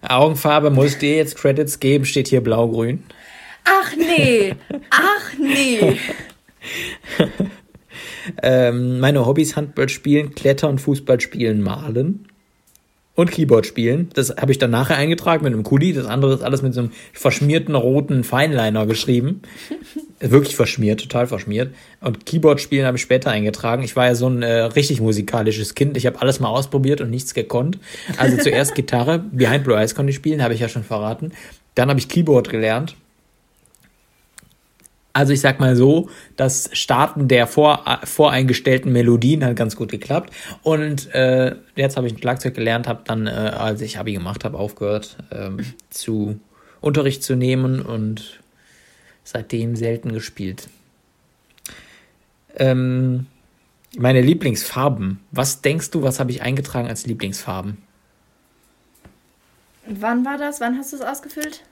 Augenfarbe 0.03 0.70
muss 0.70 0.92
ich 0.92 0.98
dir 0.98 1.16
jetzt 1.16 1.37
Credits 1.37 1.81
geben, 1.81 2.05
steht 2.05 2.29
hier 2.29 2.42
blau-grün. 2.42 3.03
Ach 3.64 3.96
nee, 3.96 4.55
ach 4.90 5.33
nee. 5.38 5.96
ähm, 8.42 9.00
meine 9.00 9.27
Hobbys 9.27 9.57
Handball 9.57 9.88
spielen, 9.88 10.35
Klettern, 10.35 10.79
Fußball 10.79 11.20
spielen, 11.20 11.62
malen 11.62 12.27
und 13.14 13.31
Keyboard 13.31 13.66
spielen. 13.66 14.11
Das 14.14 14.31
habe 14.37 14.53
ich 14.53 14.59
dann 14.59 14.70
nachher 14.70 14.96
eingetragen 14.96 15.44
mit 15.44 15.53
einem 15.53 15.62
Kuli. 15.62 15.92
Das 15.92 16.07
andere 16.07 16.35
ist 16.35 16.42
alles 16.42 16.62
mit 16.62 16.74
so 16.74 16.81
einem 16.81 16.90
verschmierten 17.12 17.74
roten 17.74 18.24
Feinliner 18.24 18.87
geschrieben. 18.87 19.42
Wirklich 20.20 20.57
verschmiert, 20.57 21.00
total 21.00 21.27
verschmiert. 21.27 21.74
Und 22.00 22.27
Keyboard 22.27 22.61
spielen 22.61 22.87
habe 22.87 22.96
ich 22.96 23.03
später 23.03 23.31
eingetragen. 23.31 23.83
Ich 23.83 23.94
war 23.94 24.07
ja 24.07 24.14
so 24.14 24.29
ein 24.29 24.42
äh, 24.42 24.62
richtig 24.62 25.00
musikalisches 25.00 25.74
Kind. 25.74 25.96
Ich 25.96 26.07
habe 26.07 26.20
alles 26.20 26.40
mal 26.40 26.48
ausprobiert 26.48 27.00
und 27.00 27.11
nichts 27.11 27.35
gekonnt. 27.35 27.79
Also 28.16 28.37
zuerst 28.38 28.74
Gitarre, 28.74 29.18
Behind 29.18 29.64
Blue 29.64 29.77
Eyes 29.77 29.94
konnte 29.94 30.11
ich 30.11 30.16
spielen, 30.16 30.42
habe 30.42 30.55
ich 30.55 30.61
ja 30.61 30.68
schon 30.68 30.85
verraten. 30.85 31.33
Dann 31.74 31.90
habe 31.90 31.98
ich 31.98 32.09
Keyboard 32.09 32.48
gelernt 32.48 32.96
also 35.14 35.33
ich 35.33 35.40
sag 35.40 35.61
mal 35.61 35.77
so, 35.77 36.11
das 36.37 36.68
Starten 36.72 37.29
der 37.29 37.46
vor, 37.46 37.85
voreingestellten 38.03 38.92
Melodien 38.92 39.44
hat 39.44 39.55
ganz 39.55 39.77
gut 39.77 39.90
geklappt. 39.90 40.35
Und 40.62 41.14
äh, 41.14 41.55
jetzt 41.77 41.96
habe 41.96 42.09
ich 42.09 42.14
ein 42.14 42.18
Schlagzeug 42.18 42.55
gelernt, 42.55 42.88
habe 42.88 43.03
dann, 43.07 43.29
äh, 43.29 43.31
als 43.31 43.81
ich 43.81 43.98
Abi 43.98 44.12
gemacht 44.12 44.44
habe, 44.44 44.59
aufgehört 44.59 45.16
ähm, 45.31 45.64
zu 45.90 46.40
Unterricht 46.81 47.22
zu 47.22 47.37
nehmen 47.37 47.81
und 47.81 48.40
seitdem 49.22 49.77
selten 49.77 50.12
gespielt. 50.12 50.68
Ähm, 52.57 53.27
meine 53.96 54.20
Lieblingsfarben. 54.20 55.20
Was 55.31 55.62
denkst 55.62 55.92
du, 55.92 56.03
was 56.03 56.18
habe 56.18 56.33
ich 56.33 56.42
eingetragen 56.42 56.88
als 56.88 57.07
Lieblingsfarben? 57.07 57.79
Wann 59.87 60.24
war 60.24 60.38
das? 60.38 60.61
Wann 60.61 60.77
hast 60.77 60.92
du 60.92 60.96
es 60.96 61.03
ausgefüllt? 61.03 61.62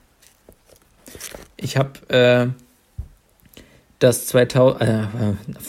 Ich 1.56 1.76
habe 1.76 2.08
äh, 2.08 2.48
das 4.02 4.26
2000, 4.26 4.80
äh, 4.80 5.04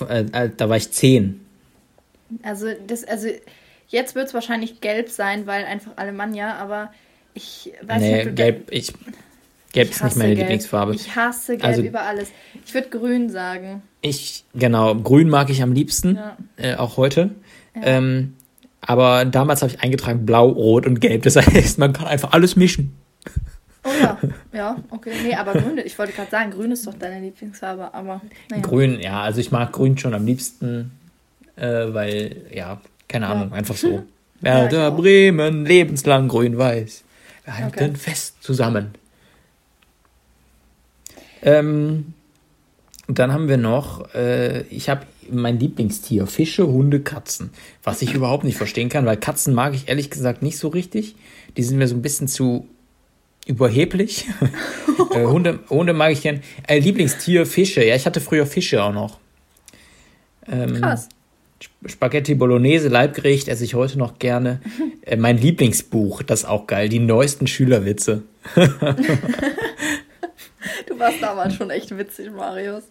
äh, 0.10 0.46
äh, 0.46 0.52
da 0.56 0.69
war 0.69 0.78
ich 0.78 0.91
10. 0.91 1.39
Also, 2.41 2.67
das, 2.88 3.04
also 3.04 3.28
jetzt 3.88 4.15
wird 4.15 4.28
es 4.28 4.34
wahrscheinlich 4.34 4.82
gelb 4.82 5.10
sein, 5.10 5.46
weil 5.46 5.65
einfach 5.65 5.91
Alemannia, 5.98 6.56
aber 6.56 6.91
ich 7.34 7.72
weiß 7.82 8.02
nee, 8.02 8.26
nicht. 8.26 8.36
gelb, 8.36 8.72
ich, 8.72 8.93
gelb 9.72 9.89
ich 9.89 9.96
ist 9.96 10.04
nicht 10.04 10.17
meine 10.17 10.30
gelb. 10.30 10.39
Lieblingsfarbe. 10.39 10.96
Ich 10.96 11.15
hasse 11.15 11.54
gelb 11.54 11.65
also, 11.65 11.82
über 11.82 12.02
alles. 12.02 12.30
Ich 12.65 12.74
würde 12.74 12.89
grün 12.89 13.30
sagen. 13.30 13.84
Ich, 14.02 14.46
genau, 14.54 14.96
grün 14.96 15.30
mag 15.30 15.50
ich 15.50 15.62
am 15.62 15.74
liebsten, 15.74 16.15
ja. 16.15 16.38
äh, 16.58 16.76
auch 16.76 16.98
heute. 16.98 17.32
Ja. 17.76 17.82
Ähm, 17.84 18.34
aber 18.82 19.26
damals 19.26 19.62
habe 19.62 19.72
ich 19.72 19.82
eingetragen 19.82 20.26
blau, 20.26 20.50
rot 20.50 20.86
und 20.86 21.00
gelb. 21.00 21.24
Das 21.24 21.36
heißt, 21.38 21.78
man 21.78 21.93
kann 21.93 22.08
einfach 22.08 22.34
alles 22.34 22.56
mischen. 22.56 22.96
Ja, 24.04 24.18
ja, 24.54 24.78
okay. 24.89 25.12
Nee, 25.24 25.36
aber 25.36 25.54
grün, 25.54 25.80
ich 25.84 25.98
wollte 25.98 26.13
gerade 26.13 26.32
sagen, 26.32 26.52
grün 26.52 26.72
ist 26.72 26.86
doch 26.86 26.94
deine 26.94 27.20
Lieblingsfarbe, 27.20 27.94
aber. 27.94 28.22
Naja. 28.50 28.62
Grün, 28.62 29.00
ja, 29.00 29.22
also 29.22 29.39
ich 29.39 29.52
mag 29.52 29.72
grün 29.72 29.98
schon 29.98 30.13
am 30.13 30.26
liebsten, 30.26 30.92
äh, 31.56 31.94
weil, 31.94 32.44
ja, 32.54 32.82
keine 33.08 33.28
Ahnung, 33.28 33.50
ja. 33.52 33.56
einfach 33.56 33.76
so. 33.76 34.04
Werder 34.42 34.78
ja, 34.82 34.89
Bremen, 34.89 35.66
lebenslang 35.66 36.28
grün-weiß. 36.28 37.04
Wir 37.46 37.58
halten 37.58 37.84
okay. 37.84 37.96
fest 37.96 38.42
zusammen. 38.42 38.96
Ähm, 41.42 42.13
dann 43.08 43.34
haben 43.34 43.50
wir 43.50 43.58
noch, 43.58 44.13
äh, 44.16 44.62
ich 44.63 44.89
habe 44.89 45.06
mein 45.30 45.60
Lieblingstier, 45.60 46.28
Fische, 46.28 46.68
Hunde, 46.68 47.02
Katzen. 47.02 47.52
Was 47.84 48.02
ich 48.02 48.13
überhaupt 48.13 48.44
nicht 48.44 48.58
verstehen 48.58 48.89
kann, 48.89 49.06
weil 49.06 49.18
Katzen 49.18 49.54
mag 49.54 49.74
ich 49.74 49.89
ehrlich 49.89 50.10
gesagt 50.10 50.42
nicht 50.42 50.58
so 50.58 50.70
richtig. 50.70 51.16
Die 51.58 51.63
sind 51.63 51.78
mir 51.78 51.88
so 51.88 51.96
ein 51.96 52.02
bisschen 52.02 52.28
zu 52.28 52.68
überheblich. 53.46 54.28
äh, 55.14 55.26
Hunde, 55.26 55.60
Hunde 55.70 55.94
mag 55.94 56.12
ich 56.12 56.22
gern. 56.22 56.42
Äh, 56.68 56.80
Lieblingstier, 56.80 57.46
Fische. 57.46 57.84
Ja, 57.84 57.96
ich 57.96 58.06
hatte 58.06 58.22
früher 58.22 58.46
Fische 58.46 58.84
auch 58.84 58.94
noch. 58.94 59.20
Ähm, 60.48 60.76
Krass. 60.76 61.10
Spaghetti 61.86 62.36
Bolognese, 62.36 62.90
Leibgericht 62.90 63.48
esse 63.48 63.64
ich 63.64 63.76
heute 63.76 63.98
noch 63.98 64.20
gerne. 64.20 64.62
Äh, 65.06 65.18
mein 65.18 65.38
Lieblingsbuch, 65.38 66.24
das 66.24 66.44
ist 66.44 66.46
auch 66.46 66.66
geil. 66.66 66.88
Die 66.88 67.00
neuesten 67.00 67.46
Schülerwitze. 67.46 68.24
du 68.56 68.64
warst 70.98 71.22
damals 71.22 71.56
schon 71.56 71.70
echt 71.72 71.98
witzig, 71.98 72.32
Marius. 72.32 72.84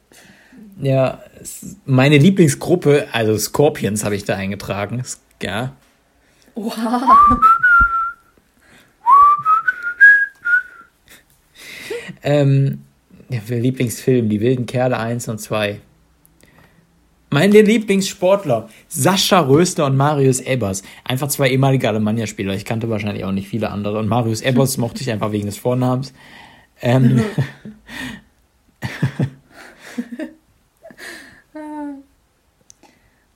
Ja, 0.79 1.23
meine 1.87 2.19
Lieblingsgruppe, 2.19 3.09
also 3.13 3.39
Scorpions 3.39 4.05
habe 4.05 4.15
ich 4.15 4.25
da 4.25 4.37
eingetragen. 4.37 5.03
Ja. 5.41 5.75
Wow. 6.55 6.75
Ähm, 12.23 12.81
Lieblingsfilm, 13.29 14.29
Die 14.29 14.41
wilden 14.41 14.67
Kerle 14.67 14.99
1 14.99 15.29
und 15.29 15.39
2. 15.39 15.81
Meine 17.31 17.63
Lieblingssportler, 17.63 18.69
Sascha 18.89 19.41
Röster 19.41 19.87
und 19.87 19.97
Marius 19.97 20.41
Ebers. 20.41 20.83
Einfach 21.05 21.29
zwei 21.29 21.49
ehemalige 21.49 21.89
Alemannia-Spieler. 21.89 22.55
Ich 22.55 22.67
kannte 22.67 22.91
wahrscheinlich 22.91 23.25
auch 23.25 23.33
nicht 23.33 23.49
viele 23.49 23.71
andere. 23.71 23.99
Und 23.99 24.07
Marius 24.07 24.43
Ebers 24.43 24.77
mochte 24.77 25.01
ich 25.01 25.11
einfach 25.11 25.33
wegen 25.33 25.47
des 25.47 25.57
Vornamens. 25.57 26.13
Ähm, 26.83 27.23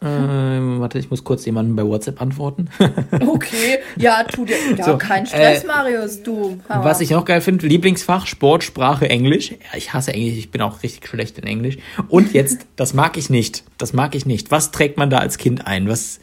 Ähm, 0.06 0.80
warte, 0.96 1.04
ich 1.04 1.10
muss 1.10 1.24
kurz 1.24 1.44
jemanden 1.44 1.76
bei 1.76 1.84
WhatsApp 1.84 2.20
antworten. 2.20 2.68
okay, 3.26 3.78
ja, 3.96 4.24
tu 4.24 4.44
dir 4.44 4.56
ja, 4.76 4.84
so, 4.84 4.96
kein 4.96 5.26
Stress, 5.26 5.64
äh, 5.64 5.66
Marius, 5.66 6.22
du. 6.22 6.60
Hammer. 6.68 6.84
Was 6.84 7.00
ich 7.00 7.14
auch 7.14 7.24
geil 7.24 7.40
finde, 7.40 7.66
Lieblingsfach, 7.66 8.26
Sport, 8.26 8.64
Sprache, 8.64 9.08
Englisch. 9.08 9.50
Ja, 9.50 9.76
ich 9.76 9.92
hasse 9.92 10.12
Englisch, 10.12 10.38
ich 10.38 10.50
bin 10.50 10.62
auch 10.62 10.82
richtig 10.82 11.06
schlecht 11.08 11.38
in 11.38 11.44
Englisch. 11.44 11.78
Und 12.08 12.32
jetzt, 12.32 12.66
das 12.76 12.94
mag 12.94 13.16
ich 13.16 13.30
nicht. 13.30 13.64
Das 13.78 13.92
mag 13.92 14.14
ich 14.14 14.26
nicht. 14.26 14.50
Was 14.50 14.70
trägt 14.70 14.96
man 14.96 15.10
da 15.10 15.18
als 15.18 15.38
Kind 15.38 15.66
ein? 15.66 15.88
Was, 15.88 16.20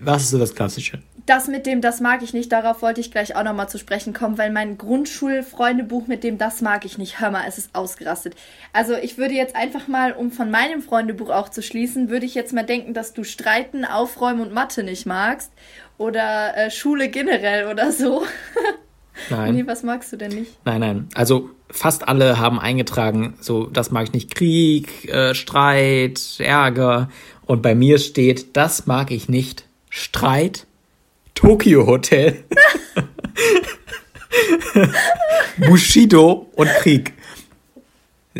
was 0.00 0.22
ist 0.22 0.30
so 0.30 0.38
das 0.38 0.54
Klassische? 0.54 1.00
Das 1.26 1.48
mit 1.48 1.66
dem, 1.66 1.80
das 1.80 2.00
mag 2.00 2.22
ich 2.22 2.32
nicht, 2.32 2.52
darauf 2.52 2.82
wollte 2.82 3.00
ich 3.00 3.10
gleich 3.10 3.34
auch 3.34 3.42
nochmal 3.42 3.68
zu 3.68 3.78
sprechen 3.78 4.12
kommen, 4.12 4.38
weil 4.38 4.50
mein 4.50 4.78
Grundschulfreundebuch 4.78 6.06
mit 6.06 6.24
dem, 6.24 6.38
das 6.38 6.60
mag 6.60 6.84
ich 6.84 6.98
nicht, 6.98 7.20
hör 7.20 7.30
mal, 7.30 7.44
es 7.46 7.58
ist 7.58 7.74
ausgerastet. 7.74 8.36
Also 8.72 8.94
ich 8.94 9.18
würde 9.18 9.34
jetzt 9.34 9.56
einfach 9.56 9.88
mal, 9.88 10.12
um 10.12 10.30
von 10.30 10.50
meinem 10.50 10.82
Freundebuch 10.82 11.30
auch 11.30 11.48
zu 11.48 11.62
schließen, 11.62 12.08
würde 12.08 12.26
ich 12.26 12.34
jetzt 12.34 12.52
mal 12.52 12.64
denken, 12.64 12.94
dass 12.94 13.12
du 13.12 13.24
Streiten, 13.24 13.84
Aufräumen 13.84 14.40
und 14.40 14.52
Mathe 14.52 14.84
nicht 14.84 15.04
magst 15.04 15.50
oder 15.98 16.56
äh, 16.56 16.70
Schule 16.70 17.08
generell 17.08 17.66
oder 17.66 17.90
so. 17.90 18.24
Nein. 19.30 19.54
Nee, 19.54 19.66
was 19.66 19.82
magst 19.82 20.12
du 20.12 20.16
denn 20.16 20.32
nicht? 20.32 20.52
Nein, 20.66 20.80
nein. 20.80 21.08
Also 21.14 21.50
fast 21.70 22.06
alle 22.06 22.38
haben 22.38 22.60
eingetragen, 22.60 23.34
so, 23.40 23.64
das 23.64 23.90
mag 23.90 24.04
ich 24.04 24.12
nicht. 24.12 24.34
Krieg, 24.34 25.08
äh, 25.08 25.34
Streit, 25.34 26.20
Ärger. 26.38 27.08
Und 27.46 27.62
bei 27.62 27.74
mir 27.74 27.98
steht, 27.98 28.56
das 28.56 28.86
mag 28.86 29.10
ich 29.10 29.28
nicht. 29.28 29.64
Streit, 29.88 30.65
Tokyo 31.36 31.86
Hotel, 31.86 32.44
Bushido 35.58 36.50
und 36.56 36.68
Krieg. 36.80 37.12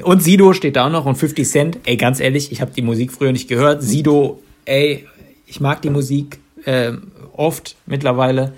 Und 0.03 0.23
Sido 0.23 0.55
steht 0.55 0.77
da 0.77 0.89
noch 0.89 1.05
und 1.05 1.17
50 1.17 1.49
Cent. 1.49 1.79
Ey, 1.85 1.97
ganz 1.97 2.21
ehrlich, 2.21 2.51
ich 2.51 2.61
habe 2.61 2.73
die 2.75 2.83
Musik 2.83 3.13
früher 3.13 3.33
nicht 3.33 3.49
gehört. 3.49 3.83
Sido, 3.83 4.43
ey, 4.65 5.07
ich 5.47 5.61
mag 5.61 5.83
die 5.83 5.91
Musik 5.91 6.39
äh, 6.65 6.93
oft 7.37 7.77
mittlerweile. 7.87 8.55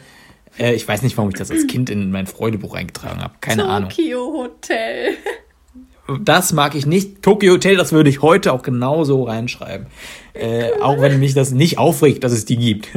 Äh, 0.57 0.74
ich 0.74 0.87
weiß 0.87 1.03
nicht, 1.03 1.16
warum 1.16 1.31
ich 1.31 1.37
das 1.37 1.51
als 1.51 1.66
Kind 1.66 1.90
in 1.90 2.11
mein 2.12 2.29
Freudebuch 2.29 2.74
eingetragen 2.74 3.20
habe. 3.20 3.35
Keine 3.40 3.62
Tokyo 3.62 3.74
Ahnung. 3.74 3.90
Tokyo 3.90 4.33
Hotel. 4.35 5.14
Das 6.22 6.53
mag 6.53 6.77
ich 6.77 6.87
nicht. 6.87 7.22
Tokyo 7.22 7.55
Hotel, 7.55 7.77
das 7.77 7.92
würde 7.92 8.09
ich 8.09 8.22
heute 8.22 8.53
auch 8.53 8.62
genauso 8.62 9.24
reinschreiben. 9.24 9.88
Äh, 10.33 10.70
auch 10.81 11.01
wenn 11.01 11.18
mich 11.18 11.35
das 11.35 11.51
nicht 11.51 11.79
aufregt, 11.79 12.22
dass 12.22 12.33
es 12.33 12.44
die 12.44 12.57
gibt. 12.57 12.88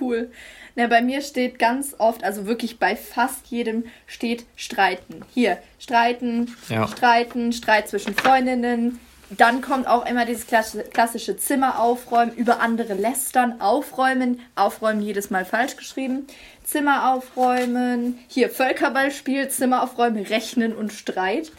Cool. 0.00 0.30
Na, 0.76 0.86
bei 0.86 1.02
mir 1.02 1.20
steht 1.20 1.58
ganz 1.58 1.94
oft, 1.98 2.24
also 2.24 2.46
wirklich 2.46 2.78
bei 2.78 2.96
fast 2.96 3.46
jedem 3.48 3.84
steht 4.06 4.46
streiten. 4.56 5.22
Hier, 5.34 5.58
streiten, 5.78 6.54
ja. 6.68 6.86
streiten, 6.86 7.52
Streit 7.52 7.88
zwischen 7.88 8.14
Freundinnen. 8.14 9.00
Dann 9.30 9.60
kommt 9.62 9.86
auch 9.86 10.06
immer 10.06 10.24
dieses 10.24 10.46
klassische 10.46 11.36
Zimmer 11.36 11.78
aufräumen, 11.78 12.34
über 12.34 12.60
andere 12.60 12.94
lästern, 12.94 13.60
aufräumen, 13.60 14.40
aufräumen 14.56 15.02
jedes 15.02 15.30
Mal 15.30 15.44
falsch 15.44 15.76
geschrieben. 15.76 16.26
Zimmer 16.64 17.12
aufräumen, 17.12 18.18
hier 18.26 18.50
Völkerballspiel, 18.50 19.48
Zimmer 19.48 19.84
aufräumen, 19.84 20.24
rechnen 20.24 20.74
und 20.74 20.92
Streit. 20.92 21.52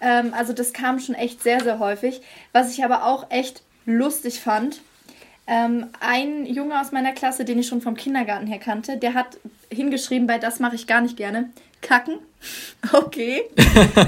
Ähm, 0.00 0.34
also 0.34 0.52
das 0.52 0.72
kam 0.72 1.00
schon 1.00 1.14
echt 1.16 1.42
sehr, 1.42 1.60
sehr 1.62 1.80
häufig. 1.80 2.20
Was 2.52 2.72
ich 2.72 2.84
aber 2.84 3.04
auch 3.04 3.30
echt 3.30 3.62
lustig 3.86 4.40
fand, 4.40 4.80
ähm, 5.46 5.86
ein 6.00 6.46
Junge 6.46 6.80
aus 6.80 6.92
meiner 6.92 7.12
Klasse, 7.12 7.44
den 7.44 7.58
ich 7.58 7.68
schon 7.68 7.80
vom 7.80 7.96
Kindergarten 7.96 8.46
her 8.46 8.58
kannte, 8.58 8.96
der 8.96 9.14
hat 9.14 9.38
hingeschrieben 9.70 10.26
bei 10.26 10.38
Das 10.38 10.58
mache 10.60 10.74
ich 10.74 10.86
gar 10.86 11.00
nicht 11.00 11.16
gerne. 11.16 11.50
Kacken. 11.80 12.18
Okay. 12.92 13.42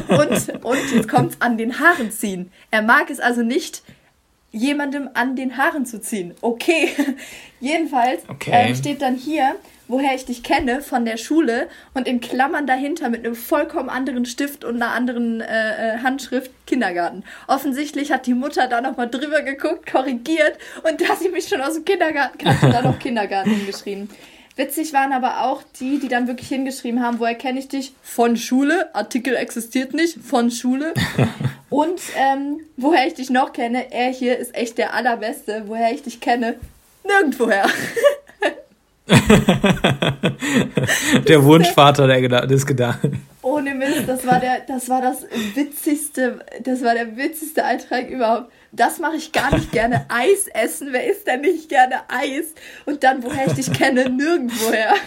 Und, 0.09 0.65
und 0.65 0.95
jetzt 0.95 1.09
kommt 1.09 1.33
es 1.33 1.41
an 1.41 1.59
den 1.59 1.81
Haaren 1.81 2.13
ziehen. 2.13 2.53
Er 2.71 2.83
mag 2.83 3.11
es 3.11 3.19
also 3.19 3.43
nicht, 3.43 3.83
jemandem 4.53 5.11
an 5.15 5.35
den 5.35 5.57
Haaren 5.57 5.87
zu 5.87 6.01
ziehen. 6.01 6.35
Okay. 6.41 6.91
Jedenfalls 7.61 8.23
okay. 8.29 8.71
Äh, 8.71 8.75
steht 8.77 9.03
dann 9.03 9.17
hier, 9.17 9.57
woher 9.89 10.15
ich 10.15 10.27
dich 10.27 10.43
kenne, 10.43 10.81
von 10.83 11.05
der 11.05 11.17
Schule 11.17 11.69
und 11.95 12.07
in 12.07 12.21
Klammern 12.21 12.67
dahinter 12.67 13.09
mit 13.09 13.25
einem 13.25 13.35
vollkommen 13.35 13.89
anderen 13.89 14.27
Stift 14.27 14.65
und 14.65 14.77
einer 14.77 14.93
anderen 14.93 15.41
äh, 15.41 15.97
äh 15.97 15.99
Handschrift 16.03 16.51
Kindergarten. 16.67 17.25
Offensichtlich 17.47 18.13
hat 18.13 18.27
die 18.27 18.35
Mutter 18.35 18.69
da 18.69 18.81
nochmal 18.81 19.09
drüber 19.09 19.43
geguckt, 19.43 19.91
korrigiert 19.91 20.59
und 20.89 21.01
da 21.01 21.17
sie 21.17 21.31
mich 21.31 21.49
schon 21.49 21.61
aus 21.61 21.75
dem 21.75 21.85
Kindergarten 21.85 22.39
kannte, 22.39 22.71
da 22.71 22.83
noch 22.83 22.99
Kindergarten 23.01 23.51
hingeschrieben. 23.51 24.09
Witzig 24.59 24.93
waren 24.93 25.13
aber 25.13 25.45
auch 25.45 25.63
die, 25.79 26.01
die 26.01 26.09
dann 26.09 26.27
wirklich 26.27 26.49
hingeschrieben 26.49 27.01
haben, 27.01 27.21
woher 27.21 27.37
kenne 27.37 27.61
ich 27.61 27.69
dich? 27.69 27.93
Von 28.03 28.37
Schule. 28.37 28.93
Artikel 28.93 29.37
existiert 29.37 29.95
nicht. 29.95 30.19
Von 30.19 30.51
Schule. 30.51 30.95
Und 31.71 32.01
ähm, 32.17 32.59
woher 32.77 33.07
ich 33.07 33.15
dich 33.15 33.31
noch 33.31 33.53
kenne, 33.53 33.93
er 33.93 34.11
hier 34.11 34.37
ist 34.37 34.57
echt 34.57 34.77
der 34.77 34.95
allerbeste. 34.95 35.63
Woher 35.67 35.93
ich 35.93 36.03
dich 36.03 36.21
kenne, 36.21 36.57
nirgendwoher. 37.07 37.67
der 41.29 41.45
Wunschvater 41.45 42.07
der, 42.07 42.47
des 42.47 42.67
Gedanken. 42.67 43.27
Ohne 43.43 43.75
Mist, 43.75 44.05
das 44.07 44.27
war 44.27 44.41
der, 44.41 44.61
das 44.67 44.89
war 44.89 45.01
das 45.01 45.25
witzigste, 45.55 46.41
das 46.63 46.83
war 46.83 46.95
der 46.95 47.17
witzigste 47.17 47.65
Eintrag 47.65 48.11
überhaupt. 48.11 48.53
Das 48.73 48.99
mache 48.99 49.17
ich 49.17 49.33
gar 49.33 49.55
nicht 49.55 49.73
gerne. 49.73 50.05
Eis 50.09 50.49
essen, 50.49 50.89
wer 50.91 51.11
isst 51.11 51.27
denn 51.27 51.41
nicht 51.41 51.71
gerne 51.71 52.03
Eis? 52.09 52.53
Und 52.85 53.03
dann, 53.03 53.23
woher 53.23 53.47
ich 53.47 53.55
dich 53.55 53.73
kenne, 53.73 54.11
nirgendwoher. 54.11 54.93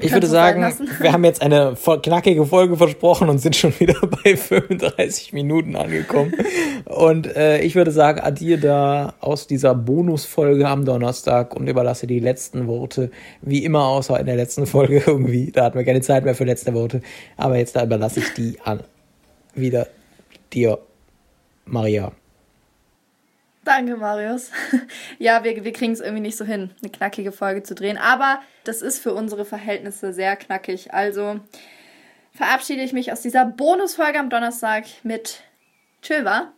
Ich 0.00 0.12
würde 0.12 0.26
sagen, 0.26 0.62
wir 1.00 1.12
haben 1.12 1.24
jetzt 1.24 1.42
eine 1.42 1.74
knackige 2.02 2.46
Folge 2.46 2.76
versprochen 2.76 3.28
und 3.28 3.38
sind 3.38 3.56
schon 3.56 3.72
wieder 3.80 4.00
bei 4.00 4.36
35 4.36 5.32
Minuten 5.32 5.76
angekommen. 5.76 6.32
und 6.84 7.34
äh, 7.36 7.60
ich 7.60 7.74
würde 7.74 7.90
sagen, 7.90 8.20
addiere 8.20 8.60
da 8.60 9.14
aus 9.20 9.46
dieser 9.46 9.74
Bonusfolge 9.74 10.68
am 10.68 10.84
Donnerstag 10.84 11.54
und 11.54 11.68
überlasse 11.68 12.06
die 12.06 12.20
letzten 12.20 12.66
Worte, 12.66 13.10
wie 13.42 13.64
immer, 13.64 13.84
außer 13.86 14.18
in 14.18 14.26
der 14.26 14.36
letzten 14.36 14.66
Folge 14.66 15.02
irgendwie. 15.06 15.50
Da 15.50 15.64
hatten 15.64 15.78
wir 15.78 15.84
keine 15.84 16.00
Zeit 16.00 16.24
mehr 16.24 16.34
für 16.34 16.44
letzte 16.44 16.74
Worte. 16.74 17.00
Aber 17.36 17.56
jetzt 17.56 17.76
da 17.76 17.84
überlasse 17.84 18.20
ich 18.20 18.34
die 18.34 18.58
an. 18.64 18.80
Wieder 19.54 19.88
dir, 20.52 20.78
Maria. 21.64 22.12
Danke, 23.68 23.98
Marius. 23.98 24.50
ja, 25.18 25.44
wir, 25.44 25.62
wir 25.62 25.74
kriegen 25.74 25.92
es 25.92 26.00
irgendwie 26.00 26.22
nicht 26.22 26.38
so 26.38 26.46
hin, 26.46 26.70
eine 26.80 26.90
knackige 26.90 27.32
Folge 27.32 27.62
zu 27.62 27.74
drehen. 27.74 27.98
Aber 27.98 28.40
das 28.64 28.80
ist 28.80 28.98
für 28.98 29.12
unsere 29.12 29.44
Verhältnisse 29.44 30.14
sehr 30.14 30.36
knackig. 30.36 30.94
Also 30.94 31.38
verabschiede 32.32 32.82
ich 32.82 32.94
mich 32.94 33.12
aus 33.12 33.20
dieser 33.20 33.44
Bonusfolge 33.44 34.18
am 34.18 34.30
Donnerstag 34.30 34.84
mit 35.02 35.42
Tschöwa. 36.00 36.50